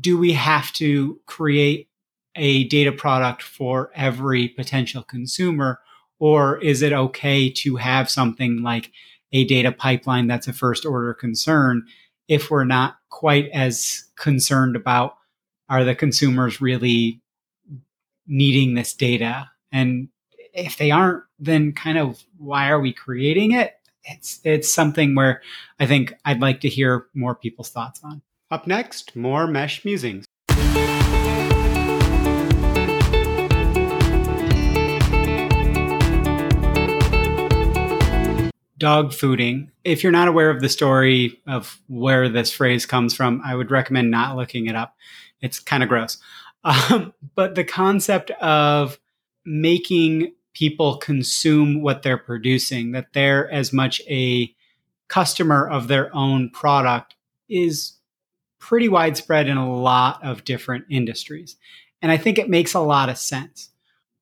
do 0.00 0.16
we 0.16 0.32
have 0.32 0.72
to 0.72 1.20
create 1.26 1.88
a 2.36 2.64
data 2.64 2.90
product 2.90 3.42
for 3.42 3.90
every 3.94 4.48
potential 4.48 5.02
consumer? 5.02 5.80
Or 6.18 6.58
is 6.58 6.82
it 6.82 6.92
okay 6.92 7.50
to 7.50 7.76
have 7.76 8.08
something 8.08 8.62
like 8.62 8.90
a 9.32 9.44
data 9.44 9.72
pipeline 9.72 10.26
that's 10.26 10.48
a 10.48 10.52
first 10.52 10.86
order 10.86 11.12
concern 11.12 11.84
if 12.28 12.50
we're 12.50 12.64
not 12.64 12.96
quite 13.10 13.50
as 13.50 14.04
concerned 14.16 14.74
about 14.74 15.16
are 15.68 15.84
the 15.84 15.94
consumers 15.94 16.60
really 16.60 17.20
needing 18.26 18.74
this 18.74 18.94
data? 18.94 19.50
And 19.70 20.08
if 20.54 20.78
they 20.78 20.90
aren't 20.90 21.24
then 21.38 21.72
kind 21.72 21.98
of 21.98 22.22
why 22.38 22.70
are 22.70 22.80
we 22.80 22.92
creating 22.92 23.52
it 23.52 23.74
it's 24.04 24.40
it's 24.44 24.72
something 24.72 25.14
where 25.14 25.42
I 25.80 25.86
think 25.86 26.14
I'd 26.24 26.40
like 26.40 26.60
to 26.60 26.68
hear 26.68 27.06
more 27.14 27.34
people's 27.34 27.70
thoughts 27.70 28.00
on. 28.04 28.22
Up 28.50 28.66
next, 28.66 29.16
more 29.16 29.46
mesh 29.46 29.84
musings. 29.84 30.24
Dog 38.76 39.12
fooding. 39.12 39.68
If 39.84 40.02
you're 40.02 40.12
not 40.12 40.28
aware 40.28 40.50
of 40.50 40.60
the 40.60 40.68
story 40.68 41.40
of 41.46 41.80
where 41.88 42.28
this 42.28 42.52
phrase 42.52 42.84
comes 42.84 43.14
from, 43.14 43.40
I 43.44 43.54
would 43.54 43.70
recommend 43.70 44.10
not 44.10 44.36
looking 44.36 44.66
it 44.66 44.76
up. 44.76 44.94
It's 45.40 45.58
kind 45.58 45.82
of 45.82 45.88
gross. 45.88 46.18
Um, 46.66 47.12
but 47.34 47.56
the 47.56 47.62
concept 47.62 48.30
of 48.30 48.98
making 49.44 50.32
people 50.54 50.96
consume 50.96 51.82
what 51.82 52.02
they're 52.02 52.16
producing, 52.16 52.92
that 52.92 53.12
they're 53.12 53.50
as 53.50 53.72
much 53.72 54.00
a 54.08 54.54
customer 55.08 55.68
of 55.68 55.88
their 55.88 56.14
own 56.14 56.48
product 56.50 57.14
is 57.48 57.94
pretty 58.58 58.88
widespread 58.88 59.48
in 59.48 59.56
a 59.56 59.76
lot 59.76 60.24
of 60.24 60.44
different 60.44 60.84
industries. 60.88 61.56
And 62.00 62.10
I 62.10 62.16
think 62.16 62.38
it 62.38 62.48
makes 62.48 62.74
a 62.74 62.80
lot 62.80 63.08
of 63.08 63.18
sense. 63.18 63.70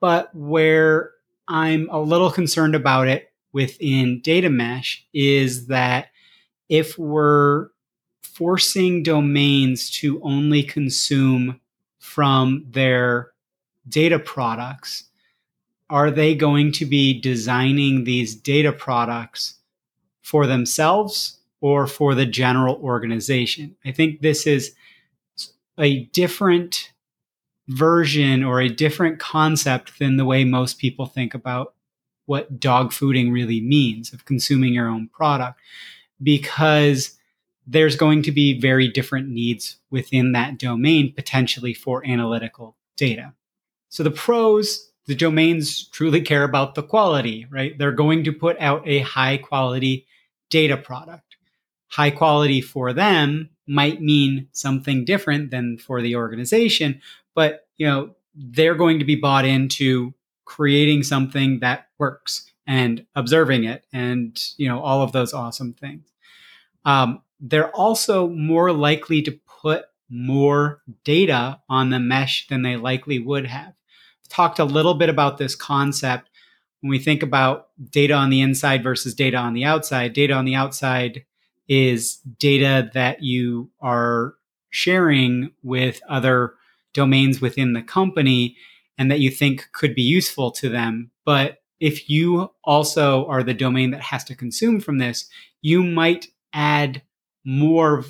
But 0.01 0.35
where 0.35 1.13
I'm 1.47 1.89
a 1.91 2.01
little 2.01 2.31
concerned 2.31 2.75
about 2.75 3.09
it 3.09 3.31
within 3.53 4.21
data 4.21 4.51
mesh 4.51 5.07
is 5.13 5.67
that 5.69 6.09
if 6.69 6.99
we're 6.99 7.69
forcing 8.23 9.03
domains 9.03 9.91
to 9.91 10.21
only 10.23 10.63
consume 10.63 11.61
from 11.99 12.65
their 12.71 13.31
data 13.89 14.19
products, 14.19 15.05
are 15.93 16.11
they 16.11 16.35
going 16.35 16.73
to 16.73 16.87
be 16.87 17.21
designing 17.21 18.05
these 18.05 18.35
data 18.35 18.73
products 18.73 19.59
for 20.23 20.47
themselves 20.47 21.39
or 21.61 21.87
for 21.87 22.15
the 22.15 22.25
general 22.25 22.77
organization? 22.77 23.77
I 23.85 23.93
think 23.93 24.23
this 24.23 24.47
is 24.47 24.75
a 25.79 26.05
different 26.07 26.93
version 27.69 28.43
or 28.43 28.59
a 28.59 28.71
different 28.71 29.19
concept 29.19 29.99
than 29.99 30.17
the 30.17 30.25
way 30.25 30.45
most 30.45 30.79
people 30.79 31.05
think 31.05 31.35
about 31.35 31.75
what 32.25 32.59
dog 32.59 32.91
fooding 32.91 33.31
really 33.31 33.61
means 33.61 34.15
of 34.15 34.25
consuming 34.25 34.73
your 34.73 34.89
own 34.89 35.09
product 35.09 35.61
because 36.23 37.19
there's 37.67 37.97
going 37.97 38.23
to 38.23 38.33
be 38.33 38.59
very 38.59 38.89
different 38.89 39.29
needs 39.29 39.77
within 39.91 40.33
that 40.33 40.59
domain 40.59 41.13
potentially 41.13 41.75
for 41.75 42.07
analytical 42.07 42.77
data. 42.97 43.35
So 43.91 44.03
the 44.03 44.11
pros, 44.11 44.92
the 45.07 45.15
domains 45.15 45.89
truly 45.89 46.21
care 46.21 46.45
about 46.45 46.75
the 46.75 46.83
quality, 46.83 47.47
right? 47.51 47.77
They're 47.77 47.93
going 47.93 48.25
to 48.25 48.33
put 48.33 48.57
out 48.61 48.87
a 48.87 49.01
high 49.01 49.37
quality 49.37 50.07
data 50.51 50.77
product. 50.77 51.37
High 51.89 52.11
quality 52.11 52.61
for 52.61 52.93
them 52.93 53.51
might 53.67 54.01
mean 54.01 54.49
something 54.53 55.05
different 55.05 55.51
than 55.51 55.79
for 55.79 56.01
the 56.03 56.17
organization, 56.17 57.01
but 57.35 57.67
you 57.77 57.87
know, 57.87 58.15
they're 58.35 58.75
going 58.75 58.99
to 58.99 59.05
be 59.05 59.17
bought 59.17 59.45
into 59.45 60.15
creating 60.45 61.03
something 61.03 61.61
that 61.61 61.89
works 61.99 62.51
and 62.67 63.07
observing 63.15 63.65
it 63.65 63.85
and 63.93 64.51
you 64.57 64.69
know 64.69 64.81
all 64.81 65.03
of 65.03 65.13
those 65.13 65.33
awesome 65.33 65.73
things 65.73 66.07
um, 66.85 67.23
they're 67.41 67.71
also 67.71 68.29
more 68.29 68.73
likely 68.73 69.23
to 69.23 69.33
put 69.63 69.85
more 70.09 70.83
data 71.05 71.61
on 71.69 71.91
the 71.91 71.99
mesh 71.99 72.47
than 72.49 72.63
they 72.63 72.77
likely 72.77 73.19
would 73.19 73.47
have 73.47 73.73
talked 74.33 74.59
a 74.59 74.65
little 74.65 74.95
bit 74.95 75.09
about 75.09 75.39
this 75.39 75.55
concept 75.55 76.29
when 76.81 76.91
we 76.91 76.99
think 76.99 77.23
about 77.23 77.69
data 77.91 78.15
on 78.15 78.31
the 78.31 78.41
inside 78.41 78.83
versus 78.83 79.15
data 79.15 79.37
on 79.37 79.53
the 79.55 79.65
outside 79.65 80.13
data 80.13 80.33
on 80.33 80.45
the 80.45 80.55
outside 80.55 81.25
is 81.69 82.17
data 82.39 82.91
that 82.95 83.23
you 83.23 83.71
are 83.81 84.35
sharing 84.71 85.53
with 85.63 86.01
other 86.09 86.55
domains 86.93 87.41
within 87.41 87.73
the 87.73 87.83
company 87.83 88.57
and 88.99 89.11
that 89.11 89.21
you 89.21 89.31
think 89.31 89.69
could 89.73 89.95
be 89.95 90.03
useful 90.03 90.51
to 90.51 90.69
them. 90.69 91.11
But 91.25 91.59
if 91.81 92.09
you 92.11 92.51
also 92.65 93.27
are 93.27 93.43
the 93.43 93.55
domain 93.55 93.91
that 93.93 94.01
has 94.01 94.25
to 94.25 94.35
consume 94.35 94.81
from 94.81 94.99
this, 94.99 95.29
you 95.61 95.83
might 95.83 96.27
add 96.53 97.03
more 97.45 98.05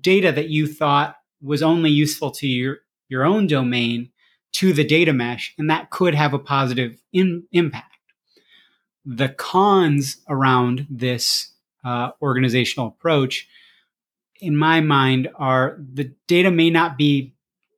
data 0.00 0.32
that 0.32 0.48
you 0.48 0.66
thought 0.66 1.16
was 1.40 1.62
only 1.62 1.90
useful 1.90 2.30
to 2.32 2.46
your, 2.46 2.78
your 3.08 3.24
own 3.24 3.46
domain 3.46 4.10
to 4.52 4.72
the 4.72 4.84
data 4.84 5.12
mesh, 5.12 5.54
and 5.58 5.70
that 5.70 5.90
could 5.90 6.14
have 6.14 6.34
a 6.34 6.38
positive 6.38 7.00
in, 7.12 7.44
impact. 7.52 7.96
The 9.04 9.28
cons 9.28 10.18
around 10.28 10.86
this 10.90 11.52
uh, 11.84 12.10
organizational 12.20 12.88
approach, 12.88 13.48
in 14.40 14.56
my 14.56 14.80
mind, 14.80 15.28
are 15.36 15.78
the 15.78 16.12
data 16.26 16.50
may 16.50 16.70
not 16.70 16.98
be 16.98 17.34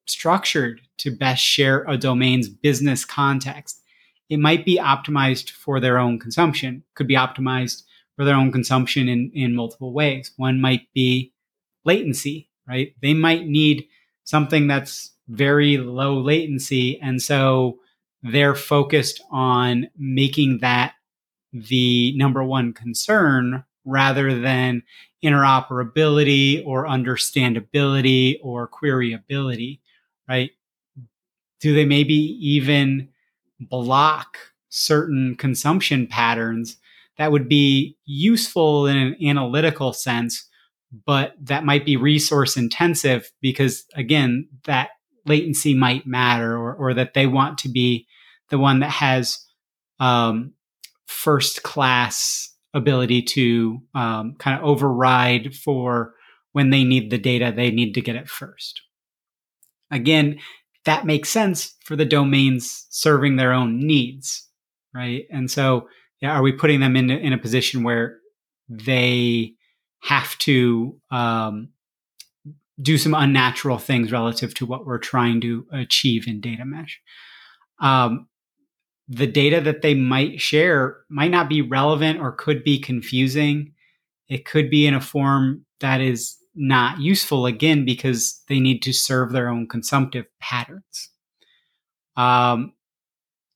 structured 0.07 0.81
to 0.99 1.11
best 1.11 1.43
share 1.43 1.85
a 1.89 1.97
domain's 1.97 2.49
business 2.49 3.05
context. 3.05 3.81
It 4.29 4.39
might 4.39 4.65
be 4.65 4.77
optimized 4.77 5.51
for 5.51 5.81
their 5.81 5.99
own 5.99 6.19
consumption, 6.19 6.83
could 6.95 7.07
be 7.07 7.15
optimized 7.17 7.83
for 8.17 8.25
their 8.25 8.35
own 8.35 8.53
consumption 8.53 9.09
in, 9.09 9.31
in 9.35 9.55
multiple 9.55 9.93
ways. 9.93 10.33
One 10.37 10.61
might 10.61 10.93
be 10.93 11.33
latency, 11.85 12.51
right? 12.69 12.95
They 13.01 13.15
might 13.15 13.47
need 13.47 13.87
something 14.25 14.67
that's 14.67 15.13
very 15.31 15.79
low 15.79 16.19
latency. 16.19 17.01
And 17.01 17.23
so 17.23 17.79
they're 18.23 18.55
focused 18.55 19.23
on 19.31 19.89
making 19.97 20.59
that 20.59 20.95
the 21.53 22.17
number 22.17 22.45
one 22.45 22.73
concern 22.73 23.65
rather 23.85 24.39
than 24.39 24.83
interoperability 25.25 26.65
or 26.65 26.87
understandability 26.87 28.37
or 28.43 28.69
queryability 28.69 29.81
right? 30.31 30.51
Do 31.61 31.75
they 31.75 31.85
maybe 31.85 32.15
even 32.15 33.09
block 33.59 34.39
certain 34.69 35.35
consumption 35.35 36.07
patterns 36.07 36.77
that 37.19 37.33
would 37.33 37.49
be 37.49 37.99
useful 38.07 38.87
in 38.87 38.97
an 38.97 39.17
analytical 39.23 39.93
sense, 39.93 40.49
but 41.05 41.35
that 41.41 41.65
might 41.65 41.85
be 41.85 41.97
resource 41.97 42.57
intensive 42.57 43.31
because, 43.43 43.85
again, 43.95 44.49
that 44.65 44.91
latency 45.31 45.75
might 45.75 46.07
matter 46.07 46.57
or, 46.57 46.75
or 46.75 46.95
that 46.95 47.15
they 47.15 47.27
want 47.27 47.59
to 47.59 47.69
be 47.69 48.07
the 48.49 48.59
one 48.59 48.81
that 48.81 48.91
has 48.91 49.39
um, 50.01 50.53
first 51.07 51.63
class 51.63 52.53
ability 52.75 53.23
to 53.23 53.81
um, 53.95 54.35
kind 54.39 54.59
of 54.59 54.65
override 54.65 55.55
for 55.55 56.15
when 56.53 56.71
they 56.71 56.85
need 56.85 57.11
the 57.11 57.19
data, 57.19 57.53
they 57.55 57.71
need 57.71 57.95
to 57.95 58.01
get 58.01 58.17
it 58.17 58.29
first. 58.29 58.83
Again, 59.91 60.41
that 60.85 61.07
makes 61.07 61.29
sense 61.29 61.77
for 61.85 61.97
the 61.97 62.05
domains 62.05 62.87
serving 62.91 63.37
their 63.37 63.53
own 63.53 63.79
needs, 63.79 64.49
right? 64.95 65.25
And 65.31 65.51
so, 65.51 65.89
yeah, 66.21 66.33
are 66.33 66.43
we 66.43 66.53
putting 66.53 66.81
them 66.81 66.97
in 66.97 67.11
in 67.11 67.33
a 67.33 67.39
position 67.39 67.83
where 67.83 68.19
they 68.69 69.55
have 70.03 70.37
to 70.39 70.99
um, 71.11 71.69
do 72.81 72.99
some 72.99 73.15
unnatural 73.15 73.79
things 73.79 74.13
relative 74.13 74.55
to 74.55 74.67
what 74.67 74.87
we're 74.87 74.99
trying 74.99 75.41
to 75.43 75.67
achieve 75.73 76.27
in 76.27 76.41
data 76.41 76.65
mesh? 76.65 77.01
Um, 77.81 78.29
the 79.09 79.27
data 79.27 79.61
that 79.61 79.83
they 79.83 79.95
might 79.95 80.41
share 80.41 80.99
might 81.09 81.31
not 81.31 81.49
be 81.49 81.63
relevant 81.63 82.21
or 82.21 82.33
could 82.33 82.63
be 82.63 82.79
confusing. 82.79 83.73
It 84.29 84.45
could 84.45 84.71
be 84.71 84.87
in 84.87 84.95
a 84.95 85.01
form 85.01 85.67
that 85.81 86.01
is 86.01 86.37
not 86.55 87.01
useful 87.01 87.47
again 87.47 87.85
because 87.85 88.43
they 88.49 88.61
need 88.61 88.83
to 88.83 88.93
serve 88.93 89.33
their 89.33 89.49
own 89.49 89.67
consumptive 89.67 90.27
patterns. 90.41 91.11
Um, 92.17 92.75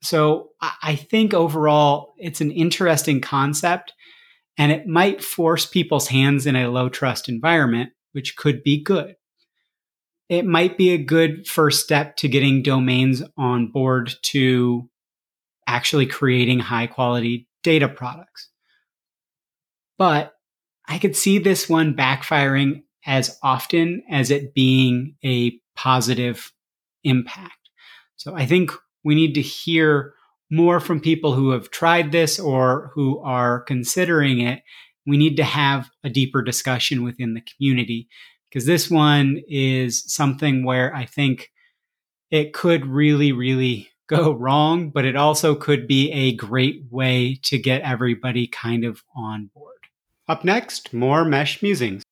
so 0.02 0.50
I 0.60 0.96
think 0.96 1.32
overall 1.32 2.14
it's 2.18 2.40
an 2.40 2.50
interesting 2.50 3.20
concept 3.20 3.92
and 4.58 4.70
it 4.70 4.86
might 4.86 5.24
force 5.24 5.66
people's 5.66 6.08
hands 6.08 6.46
in 6.46 6.56
a 6.56 6.68
low 6.68 6.88
trust 6.88 7.28
environment, 7.28 7.90
which 8.14 8.36
could 8.36 8.62
be 8.62 8.82
good. 8.82 9.16
It 10.28 10.46
might 10.46 10.78
be 10.78 10.90
a 10.90 10.98
good 10.98 11.46
first 11.46 11.84
step 11.84 12.16
to 12.16 12.28
getting 12.28 12.62
domains 12.62 13.22
on 13.36 13.70
board 13.70 14.14
to 14.22 14.88
actually 15.66 16.06
creating 16.06 16.60
high 16.60 16.86
quality 16.86 17.48
data 17.62 17.88
products. 17.88 18.48
But 19.98 20.32
I 20.88 20.98
could 20.98 21.16
see 21.16 21.38
this 21.38 21.68
one 21.68 21.94
backfiring 21.94 22.82
as 23.06 23.38
often 23.42 24.02
as 24.10 24.30
it 24.30 24.54
being 24.54 25.16
a 25.24 25.58
positive 25.76 26.52
impact. 27.04 27.52
So 28.16 28.34
I 28.34 28.46
think 28.46 28.72
we 29.04 29.14
need 29.14 29.34
to 29.34 29.42
hear 29.42 30.14
more 30.50 30.80
from 30.80 31.00
people 31.00 31.34
who 31.34 31.50
have 31.50 31.70
tried 31.70 32.12
this 32.12 32.38
or 32.38 32.90
who 32.94 33.18
are 33.20 33.60
considering 33.60 34.40
it. 34.40 34.62
We 35.06 35.18
need 35.18 35.36
to 35.36 35.44
have 35.44 35.90
a 36.02 36.08
deeper 36.08 36.40
discussion 36.42 37.04
within 37.04 37.34
the 37.34 37.42
community 37.42 38.08
because 38.48 38.64
this 38.64 38.90
one 38.90 39.42
is 39.48 40.02
something 40.06 40.64
where 40.64 40.94
I 40.94 41.04
think 41.04 41.50
it 42.30 42.54
could 42.54 42.86
really, 42.86 43.32
really 43.32 43.90
go 44.06 44.32
wrong, 44.32 44.90
but 44.90 45.04
it 45.04 45.16
also 45.16 45.54
could 45.54 45.86
be 45.86 46.10
a 46.12 46.34
great 46.36 46.84
way 46.90 47.38
to 47.42 47.58
get 47.58 47.82
everybody 47.82 48.46
kind 48.46 48.84
of 48.84 49.02
on 49.14 49.50
board. 49.54 49.74
Up 50.28 50.44
next, 50.44 50.94
more 50.94 51.24
mesh 51.24 51.62
musings. 51.62 52.02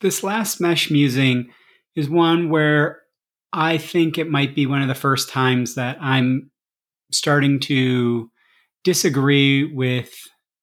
This 0.00 0.22
last 0.22 0.60
mesh 0.60 0.90
musing 0.90 1.50
is 1.96 2.10
one 2.10 2.50
where 2.50 3.03
I 3.54 3.78
think 3.78 4.18
it 4.18 4.28
might 4.28 4.56
be 4.56 4.66
one 4.66 4.82
of 4.82 4.88
the 4.88 4.96
first 4.96 5.30
times 5.30 5.76
that 5.76 5.96
I'm 6.00 6.50
starting 7.12 7.60
to 7.60 8.28
disagree 8.82 9.72
with 9.72 10.12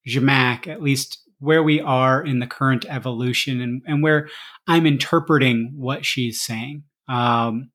Zhamak, 0.06 0.68
at 0.68 0.82
least 0.82 1.18
where 1.38 1.62
we 1.62 1.80
are 1.80 2.22
in 2.22 2.38
the 2.38 2.46
current 2.46 2.84
evolution 2.88 3.62
and, 3.62 3.82
and 3.86 4.02
where 4.02 4.28
I'm 4.68 4.84
interpreting 4.84 5.72
what 5.74 6.04
she's 6.04 6.42
saying. 6.42 6.84
Um, 7.08 7.70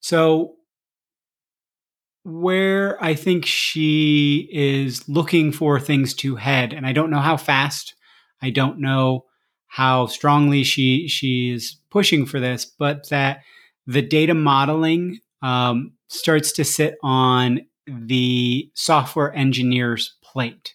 so, 0.00 0.54
where 2.24 3.02
I 3.02 3.14
think 3.14 3.44
she 3.44 4.48
is 4.50 5.06
looking 5.06 5.52
for 5.52 5.78
things 5.78 6.14
to 6.14 6.36
head, 6.36 6.72
and 6.72 6.86
I 6.86 6.92
don't 6.92 7.10
know 7.10 7.20
how 7.20 7.36
fast, 7.36 7.94
I 8.40 8.48
don't 8.50 8.80
know 8.80 9.26
how 9.68 10.06
strongly 10.06 10.64
she 10.64 11.08
she 11.08 11.50
is 11.50 11.76
pushing 11.90 12.24
for 12.24 12.40
this, 12.40 12.64
but 12.64 13.08
that 13.10 13.40
the 13.90 14.02
data 14.02 14.34
modeling 14.34 15.18
um, 15.42 15.92
starts 16.06 16.52
to 16.52 16.64
sit 16.64 16.96
on 17.02 17.60
the 17.88 18.70
software 18.74 19.34
engineer's 19.34 20.16
plate. 20.22 20.74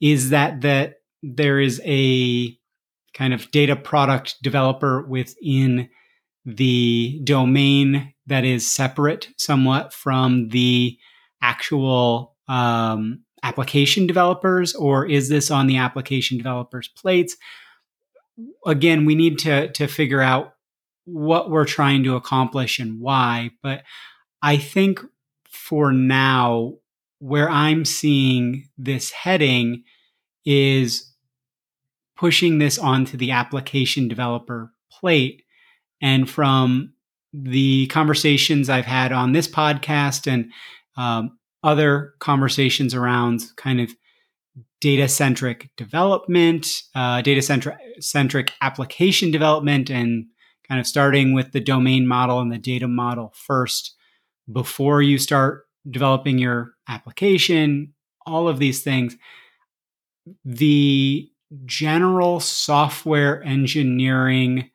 Is 0.00 0.30
that 0.30 0.60
that 0.60 1.00
there 1.20 1.58
is 1.58 1.82
a 1.84 2.56
kind 3.12 3.34
of 3.34 3.50
data 3.50 3.74
product 3.74 4.36
developer 4.40 5.02
within 5.02 5.88
the 6.44 7.20
domain 7.24 8.14
that 8.28 8.44
is 8.44 8.70
separate 8.70 9.30
somewhat 9.36 9.92
from 9.92 10.50
the 10.50 10.96
actual 11.42 12.36
um, 12.46 13.24
application 13.42 14.06
developers, 14.06 14.76
or 14.76 15.04
is 15.04 15.28
this 15.28 15.50
on 15.50 15.66
the 15.66 15.76
application 15.76 16.36
developers' 16.36 16.86
plates? 16.86 17.36
Again, 18.64 19.06
we 19.06 19.16
need 19.16 19.40
to 19.40 19.72
to 19.72 19.88
figure 19.88 20.20
out 20.22 20.52
what 21.12 21.50
we're 21.50 21.64
trying 21.64 22.04
to 22.04 22.16
accomplish 22.16 22.78
and 22.78 23.00
why. 23.00 23.50
But 23.62 23.82
I 24.42 24.56
think 24.56 25.00
for 25.48 25.92
now, 25.92 26.74
where 27.18 27.48
I'm 27.50 27.84
seeing 27.84 28.68
this 28.76 29.10
heading 29.10 29.84
is 30.44 31.12
pushing 32.16 32.58
this 32.58 32.78
onto 32.78 33.16
the 33.16 33.30
application 33.30 34.08
developer 34.08 34.72
plate. 34.90 35.44
And 36.00 36.28
from 36.28 36.92
the 37.32 37.86
conversations 37.88 38.68
I've 38.68 38.86
had 38.86 39.12
on 39.12 39.32
this 39.32 39.48
podcast 39.48 40.30
and 40.30 40.50
um, 40.96 41.38
other 41.62 42.14
conversations 42.18 42.94
around 42.94 43.42
kind 43.56 43.80
of 43.80 43.90
data 44.80 45.08
centric 45.08 45.70
development, 45.76 46.82
uh, 46.94 47.20
data 47.22 47.42
centric 48.00 48.52
application 48.60 49.30
development, 49.30 49.90
and 49.90 50.26
kind 50.68 50.80
of 50.80 50.86
starting 50.86 51.32
with 51.32 51.52
the 51.52 51.60
domain 51.60 52.06
model 52.06 52.40
and 52.40 52.52
the 52.52 52.58
data 52.58 52.86
model 52.86 53.32
first 53.34 53.94
before 54.50 55.02
you 55.02 55.18
start 55.18 55.66
developing 55.90 56.38
your 56.38 56.72
application, 56.88 57.94
all 58.26 58.48
of 58.48 58.58
these 58.58 58.82
things. 58.82 59.16
The 60.44 61.30
general 61.64 62.40
software 62.40 63.42
engineering 63.42 64.70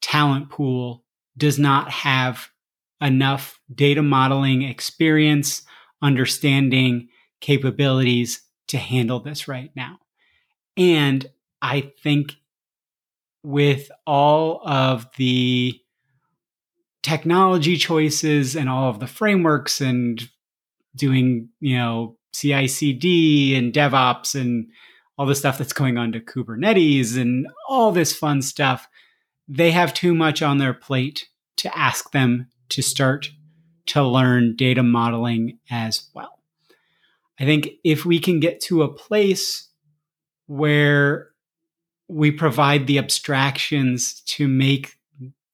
talent 0.00 0.50
pool 0.50 1.04
does 1.36 1.58
not 1.58 1.90
have 1.90 2.48
enough 3.00 3.60
data 3.74 4.02
modeling 4.02 4.62
experience, 4.62 5.62
understanding, 6.00 7.08
capabilities 7.40 8.42
to 8.68 8.78
handle 8.78 9.20
this 9.20 9.48
right 9.48 9.70
now. 9.74 9.98
And 10.76 11.28
I 11.60 11.92
think 12.02 12.34
with 13.46 13.92
all 14.08 14.60
of 14.66 15.06
the 15.18 15.72
technology 17.04 17.76
choices 17.76 18.56
and 18.56 18.68
all 18.68 18.90
of 18.90 18.98
the 18.98 19.06
frameworks 19.06 19.80
and 19.80 20.28
doing, 20.96 21.48
you 21.60 21.76
know, 21.78 22.16
CI 22.32 22.66
CD 22.66 23.54
and 23.54 23.72
DevOps 23.72 24.34
and 24.34 24.66
all 25.16 25.26
the 25.26 25.34
stuff 25.36 25.58
that's 25.58 25.72
going 25.72 25.96
on 25.96 26.10
to 26.10 26.18
Kubernetes 26.18 27.16
and 27.16 27.46
all 27.68 27.92
this 27.92 28.12
fun 28.12 28.42
stuff, 28.42 28.88
they 29.46 29.70
have 29.70 29.94
too 29.94 30.12
much 30.12 30.42
on 30.42 30.58
their 30.58 30.74
plate 30.74 31.28
to 31.58 31.78
ask 31.78 32.10
them 32.10 32.48
to 32.70 32.82
start 32.82 33.30
to 33.86 34.02
learn 34.02 34.56
data 34.56 34.82
modeling 34.82 35.60
as 35.70 36.10
well. 36.14 36.40
I 37.38 37.44
think 37.44 37.68
if 37.84 38.04
we 38.04 38.18
can 38.18 38.40
get 38.40 38.60
to 38.62 38.82
a 38.82 38.92
place 38.92 39.68
where 40.48 41.28
we 42.08 42.30
provide 42.30 42.86
the 42.86 42.98
abstractions 42.98 44.20
to 44.26 44.46
make 44.46 44.96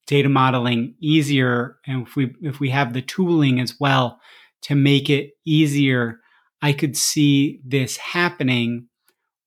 data 0.06 0.28
modeling 0.28 0.94
easier. 1.00 1.76
And 1.86 2.06
if 2.06 2.16
we 2.16 2.34
if 2.42 2.60
we 2.60 2.70
have 2.70 2.92
the 2.92 3.02
tooling 3.02 3.60
as 3.60 3.78
well 3.80 4.20
to 4.62 4.74
make 4.74 5.10
it 5.10 5.32
easier 5.44 6.20
i 6.60 6.72
could 6.72 6.96
see 6.96 7.60
this 7.64 7.96
happening. 7.96 8.88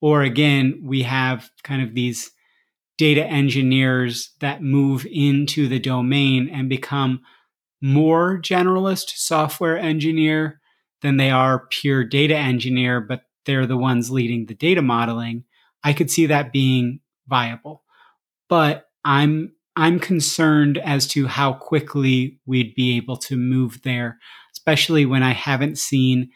Or 0.02 0.22
again 0.22 0.82
we 0.84 1.02
have 1.02 1.50
kind 1.64 1.82
of 1.82 1.94
these 1.94 2.30
data 2.98 3.24
engineers 3.24 4.32
that 4.40 4.62
move 4.62 5.06
into 5.10 5.68
the 5.68 5.78
domain 5.78 6.48
and 6.52 6.68
become 6.68 7.20
more 7.80 8.38
generalist 8.40 9.10
software 9.16 9.78
engineer 9.78 10.60
than 11.02 11.16
they 11.16 11.30
are 11.30 11.66
pure 11.70 12.04
data 12.04 12.36
engineer 12.36 13.00
but 13.00 13.22
they're 13.44 13.66
the 13.66 13.76
ones 13.76 14.10
leading 14.10 14.46
the 14.46 14.54
data 14.54 14.82
modeling 14.82 15.44
I 15.86 15.92
could 15.92 16.10
see 16.10 16.26
that 16.26 16.52
being 16.52 16.98
viable. 17.28 17.84
But 18.48 18.88
I'm 19.04 19.52
I'm 19.76 20.00
concerned 20.00 20.78
as 20.78 21.06
to 21.08 21.28
how 21.28 21.52
quickly 21.52 22.40
we'd 22.44 22.74
be 22.74 22.96
able 22.96 23.16
to 23.18 23.36
move 23.36 23.82
there, 23.82 24.18
especially 24.52 25.06
when 25.06 25.22
I 25.22 25.32
haven't 25.32 25.78
seen 25.78 26.30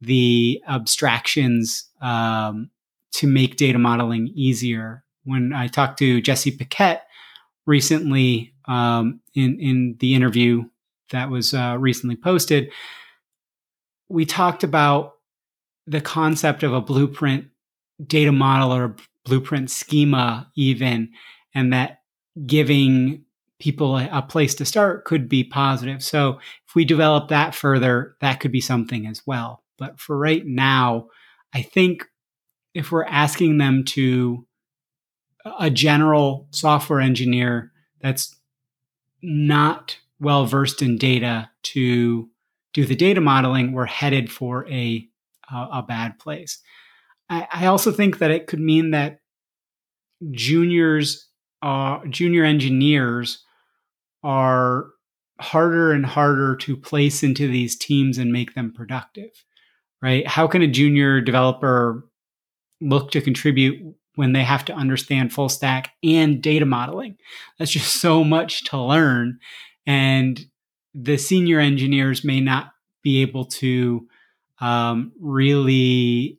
the 0.00 0.62
abstractions 0.66 1.90
um, 2.00 2.70
to 3.12 3.26
make 3.26 3.56
data 3.56 3.78
modeling 3.78 4.28
easier. 4.28 5.04
When 5.24 5.52
I 5.52 5.66
talked 5.66 5.98
to 5.98 6.22
Jesse 6.22 6.56
Paquette 6.56 7.02
recently 7.66 8.54
um, 8.66 9.20
in 9.34 9.60
in 9.60 9.96
the 10.00 10.14
interview 10.14 10.64
that 11.10 11.28
was 11.28 11.52
uh, 11.52 11.76
recently 11.78 12.16
posted, 12.16 12.72
we 14.08 14.24
talked 14.24 14.64
about 14.64 15.16
the 15.86 16.00
concept 16.00 16.62
of 16.62 16.72
a 16.72 16.80
blueprint 16.80 17.48
data 18.04 18.32
model 18.32 18.72
or 18.72 18.96
blueprint 19.24 19.70
schema 19.70 20.50
even 20.54 21.10
and 21.54 21.72
that 21.72 22.00
giving 22.46 23.24
people 23.58 23.96
a, 23.96 24.22
place 24.22 24.54
to 24.56 24.64
start 24.64 25.04
could 25.04 25.28
be 25.28 25.44
positive. 25.44 26.02
So 26.02 26.38
if 26.66 26.74
we 26.74 26.84
develop 26.84 27.28
that 27.28 27.54
further 27.54 28.16
that 28.20 28.40
could 28.40 28.52
be 28.52 28.60
something 28.60 29.06
as 29.06 29.22
well. 29.26 29.62
But 29.78 29.98
for 29.98 30.16
right 30.16 30.44
now 30.46 31.08
i 31.54 31.62
think 31.62 32.04
if 32.74 32.90
we're 32.90 33.04
asking 33.04 33.58
them 33.58 33.84
to 33.84 34.46
a 35.58 35.70
general 35.70 36.48
software 36.50 37.00
engineer 37.00 37.72
that's 38.00 38.36
not 39.22 39.98
well 40.20 40.46
versed 40.46 40.82
in 40.82 40.98
data 40.98 41.50
to 41.62 42.28
do 42.72 42.84
the 42.84 42.96
data 42.96 43.20
modeling 43.20 43.72
we're 43.72 43.86
headed 43.86 44.30
for 44.30 44.68
a 44.68 45.08
a, 45.50 45.68
a 45.72 45.84
bad 45.86 46.18
place 46.18 46.58
I, 47.28 47.66
also 47.66 47.90
think 47.90 48.18
that 48.18 48.30
it 48.30 48.46
could 48.46 48.60
mean 48.60 48.90
that 48.90 49.20
juniors, 50.30 51.28
uh, 51.62 52.00
junior 52.08 52.44
engineers 52.44 53.42
are 54.22 54.86
harder 55.40 55.92
and 55.92 56.06
harder 56.06 56.56
to 56.56 56.76
place 56.76 57.22
into 57.22 57.48
these 57.48 57.76
teams 57.76 58.18
and 58.18 58.32
make 58.32 58.54
them 58.54 58.72
productive, 58.72 59.30
right? 60.02 60.26
How 60.26 60.46
can 60.46 60.62
a 60.62 60.68
junior 60.68 61.20
developer 61.20 62.04
look 62.80 63.10
to 63.12 63.20
contribute 63.20 63.94
when 64.14 64.32
they 64.32 64.44
have 64.44 64.64
to 64.66 64.74
understand 64.74 65.32
full 65.32 65.48
stack 65.48 65.92
and 66.02 66.42
data 66.42 66.66
modeling? 66.66 67.16
That's 67.58 67.70
just 67.70 67.96
so 68.00 68.22
much 68.22 68.64
to 68.64 68.80
learn. 68.80 69.38
And 69.86 70.40
the 70.94 71.16
senior 71.16 71.58
engineers 71.58 72.24
may 72.24 72.40
not 72.40 72.72
be 73.02 73.22
able 73.22 73.44
to 73.46 74.06
um, 74.60 75.12
really 75.20 76.38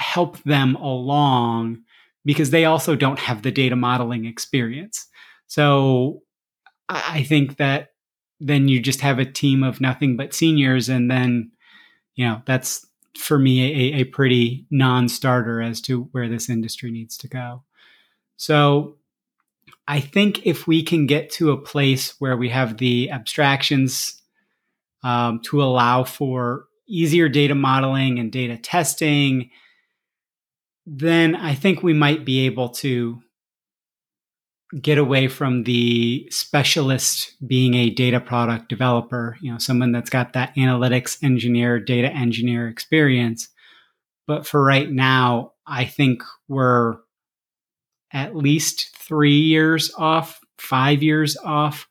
help 0.00 0.42
them 0.44 0.74
along 0.76 1.82
because 2.24 2.50
they 2.50 2.64
also 2.64 2.96
don't 2.96 3.18
have 3.18 3.42
the 3.42 3.50
data 3.50 3.76
modeling 3.76 4.24
experience. 4.24 5.06
So 5.46 6.22
I 6.88 7.22
think 7.22 7.56
that 7.58 7.92
then 8.40 8.68
you 8.68 8.80
just 8.80 9.02
have 9.02 9.18
a 9.18 9.24
team 9.24 9.62
of 9.62 9.80
nothing 9.80 10.16
but 10.16 10.34
seniors, 10.34 10.88
and 10.88 11.10
then, 11.10 11.52
you 12.14 12.26
know, 12.26 12.42
that's 12.46 12.86
for 13.18 13.38
me 13.38 13.92
a, 13.94 14.00
a 14.00 14.04
pretty 14.04 14.66
non 14.70 15.08
starter 15.08 15.60
as 15.60 15.80
to 15.82 16.04
where 16.12 16.28
this 16.28 16.48
industry 16.48 16.90
needs 16.90 17.16
to 17.18 17.28
go. 17.28 17.62
So 18.36 18.96
I 19.86 20.00
think 20.00 20.46
if 20.46 20.66
we 20.66 20.82
can 20.82 21.06
get 21.06 21.30
to 21.32 21.50
a 21.50 21.60
place 21.60 22.14
where 22.20 22.36
we 22.36 22.48
have 22.48 22.78
the 22.78 23.10
abstractions 23.10 24.22
um, 25.02 25.40
to 25.44 25.62
allow 25.62 26.04
for 26.04 26.66
easier 26.86 27.28
data 27.28 27.54
modeling 27.54 28.18
and 28.18 28.32
data 28.32 28.56
testing 28.56 29.50
then 30.86 31.36
I 31.36 31.54
think 31.54 31.82
we 31.82 31.92
might 31.92 32.24
be 32.24 32.46
able 32.46 32.70
to 32.70 33.20
get 34.80 34.98
away 34.98 35.26
from 35.26 35.64
the 35.64 36.28
specialist 36.30 37.34
being 37.44 37.74
a 37.74 37.90
data 37.90 38.20
product 38.20 38.68
developer, 38.68 39.36
you 39.40 39.50
know, 39.50 39.58
someone 39.58 39.90
that's 39.90 40.10
got 40.10 40.32
that 40.34 40.54
analytics 40.56 41.22
engineer, 41.24 41.80
data 41.80 42.08
engineer 42.08 42.68
experience. 42.68 43.48
But 44.26 44.46
for 44.46 44.62
right 44.62 44.88
now, 44.88 45.52
I 45.66 45.86
think 45.86 46.22
we're 46.46 46.98
at 48.12 48.36
least 48.36 48.96
three 48.96 49.38
years 49.38 49.92
off, 49.98 50.40
five 50.58 51.02
years 51.02 51.36
off. 51.44 51.88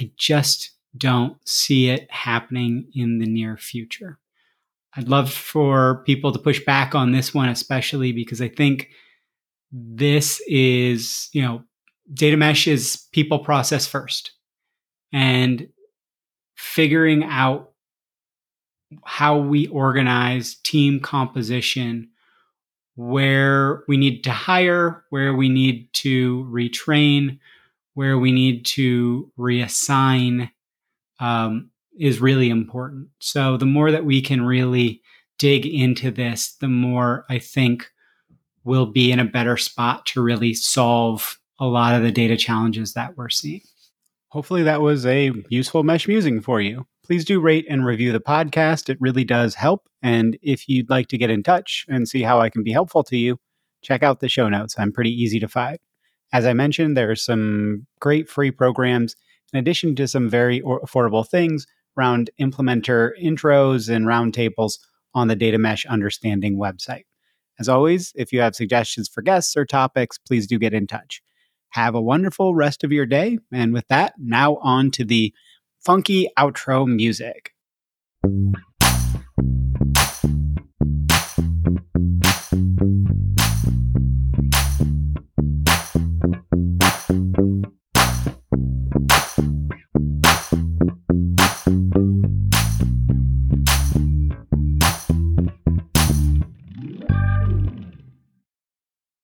I 0.00 0.10
just 0.16 0.72
don't 0.96 1.36
see 1.46 1.90
it 1.90 2.10
happening 2.10 2.90
in 2.94 3.18
the 3.18 3.26
near 3.26 3.56
future. 3.58 4.18
I'd 4.96 5.08
love 5.08 5.32
for 5.32 6.02
people 6.04 6.32
to 6.32 6.38
push 6.38 6.62
back 6.64 6.94
on 6.94 7.12
this 7.12 7.32
one, 7.32 7.48
especially 7.48 8.12
because 8.12 8.42
I 8.42 8.48
think 8.48 8.90
this 9.70 10.42
is, 10.46 11.28
you 11.32 11.40
know, 11.42 11.64
data 12.12 12.36
mesh 12.36 12.66
is 12.66 13.06
people 13.12 13.38
process 13.38 13.86
first. 13.86 14.32
And 15.12 15.68
figuring 16.56 17.24
out 17.24 17.72
how 19.04 19.38
we 19.38 19.66
organize 19.68 20.56
team 20.56 21.00
composition, 21.00 22.10
where 22.94 23.82
we 23.88 23.96
need 23.96 24.24
to 24.24 24.30
hire, 24.30 25.04
where 25.10 25.34
we 25.34 25.48
need 25.48 25.92
to 25.94 26.44
retrain, 26.50 27.38
where 27.94 28.18
we 28.18 28.32
need 28.32 28.64
to 28.64 29.30
reassign 29.38 30.50
um, 31.20 31.70
is 31.98 32.20
really 32.20 32.50
important. 32.50 33.08
So 33.18 33.56
the 33.56 33.66
more 33.66 33.90
that 33.90 34.04
we 34.04 34.22
can 34.22 34.42
really 34.42 35.02
dig 35.38 35.66
into 35.66 36.10
this, 36.10 36.56
the 36.60 36.68
more 36.68 37.24
I 37.28 37.38
think 37.38 37.90
we'll 38.64 38.86
be 38.86 39.10
in 39.12 39.18
a 39.18 39.24
better 39.24 39.56
spot 39.56 40.06
to 40.06 40.22
really 40.22 40.54
solve 40.54 41.38
a 41.58 41.66
lot 41.66 41.94
of 41.94 42.02
the 42.02 42.12
data 42.12 42.36
challenges 42.36 42.94
that 42.94 43.16
we're 43.16 43.28
seeing. 43.28 43.62
Hopefully, 44.28 44.62
that 44.62 44.80
was 44.80 45.04
a 45.04 45.30
useful 45.50 45.82
mesh 45.82 46.08
musing 46.08 46.40
for 46.40 46.60
you. 46.60 46.86
Please 47.04 47.24
do 47.24 47.40
rate 47.40 47.66
and 47.68 47.84
review 47.84 48.12
the 48.12 48.20
podcast. 48.20 48.88
It 48.88 48.96
really 49.00 49.24
does 49.24 49.54
help. 49.54 49.88
And 50.02 50.38
if 50.42 50.68
you'd 50.68 50.88
like 50.88 51.08
to 51.08 51.18
get 51.18 51.30
in 51.30 51.42
touch 51.42 51.84
and 51.88 52.08
see 52.08 52.22
how 52.22 52.40
I 52.40 52.48
can 52.48 52.62
be 52.62 52.72
helpful 52.72 53.02
to 53.04 53.16
you, 53.16 53.38
check 53.82 54.02
out 54.02 54.20
the 54.20 54.28
show 54.28 54.48
notes. 54.48 54.76
I'm 54.78 54.92
pretty 54.92 55.10
easy 55.10 55.38
to 55.40 55.48
find. 55.48 55.78
As 56.32 56.46
I 56.46 56.54
mentioned, 56.54 56.96
there 56.96 57.10
are 57.10 57.16
some 57.16 57.86
great 58.00 58.28
free 58.28 58.50
programs 58.50 59.16
in 59.52 59.58
addition 59.58 59.94
to 59.96 60.08
some 60.08 60.30
very 60.30 60.62
affordable 60.62 61.28
things 61.28 61.66
around 61.96 62.30
implementer 62.40 63.10
intros 63.22 63.88
and 63.88 64.06
roundtables 64.06 64.78
on 65.14 65.28
the 65.28 65.36
Data 65.36 65.58
Mesh 65.58 65.86
Understanding 65.86 66.56
website. 66.56 67.04
As 67.58 67.68
always, 67.68 68.12
if 68.14 68.32
you 68.32 68.40
have 68.40 68.54
suggestions 68.54 69.08
for 69.08 69.22
guests 69.22 69.56
or 69.56 69.64
topics, 69.64 70.18
please 70.18 70.46
do 70.46 70.58
get 70.58 70.74
in 70.74 70.86
touch. 70.86 71.22
Have 71.70 71.94
a 71.94 72.02
wonderful 72.02 72.54
rest 72.54 72.84
of 72.84 72.92
your 72.92 73.06
day. 73.06 73.38
And 73.52 73.72
with 73.72 73.86
that, 73.88 74.14
now 74.18 74.56
on 74.56 74.90
to 74.92 75.04
the 75.04 75.32
funky 75.84 76.28
outro 76.38 76.86
music. 76.86 77.52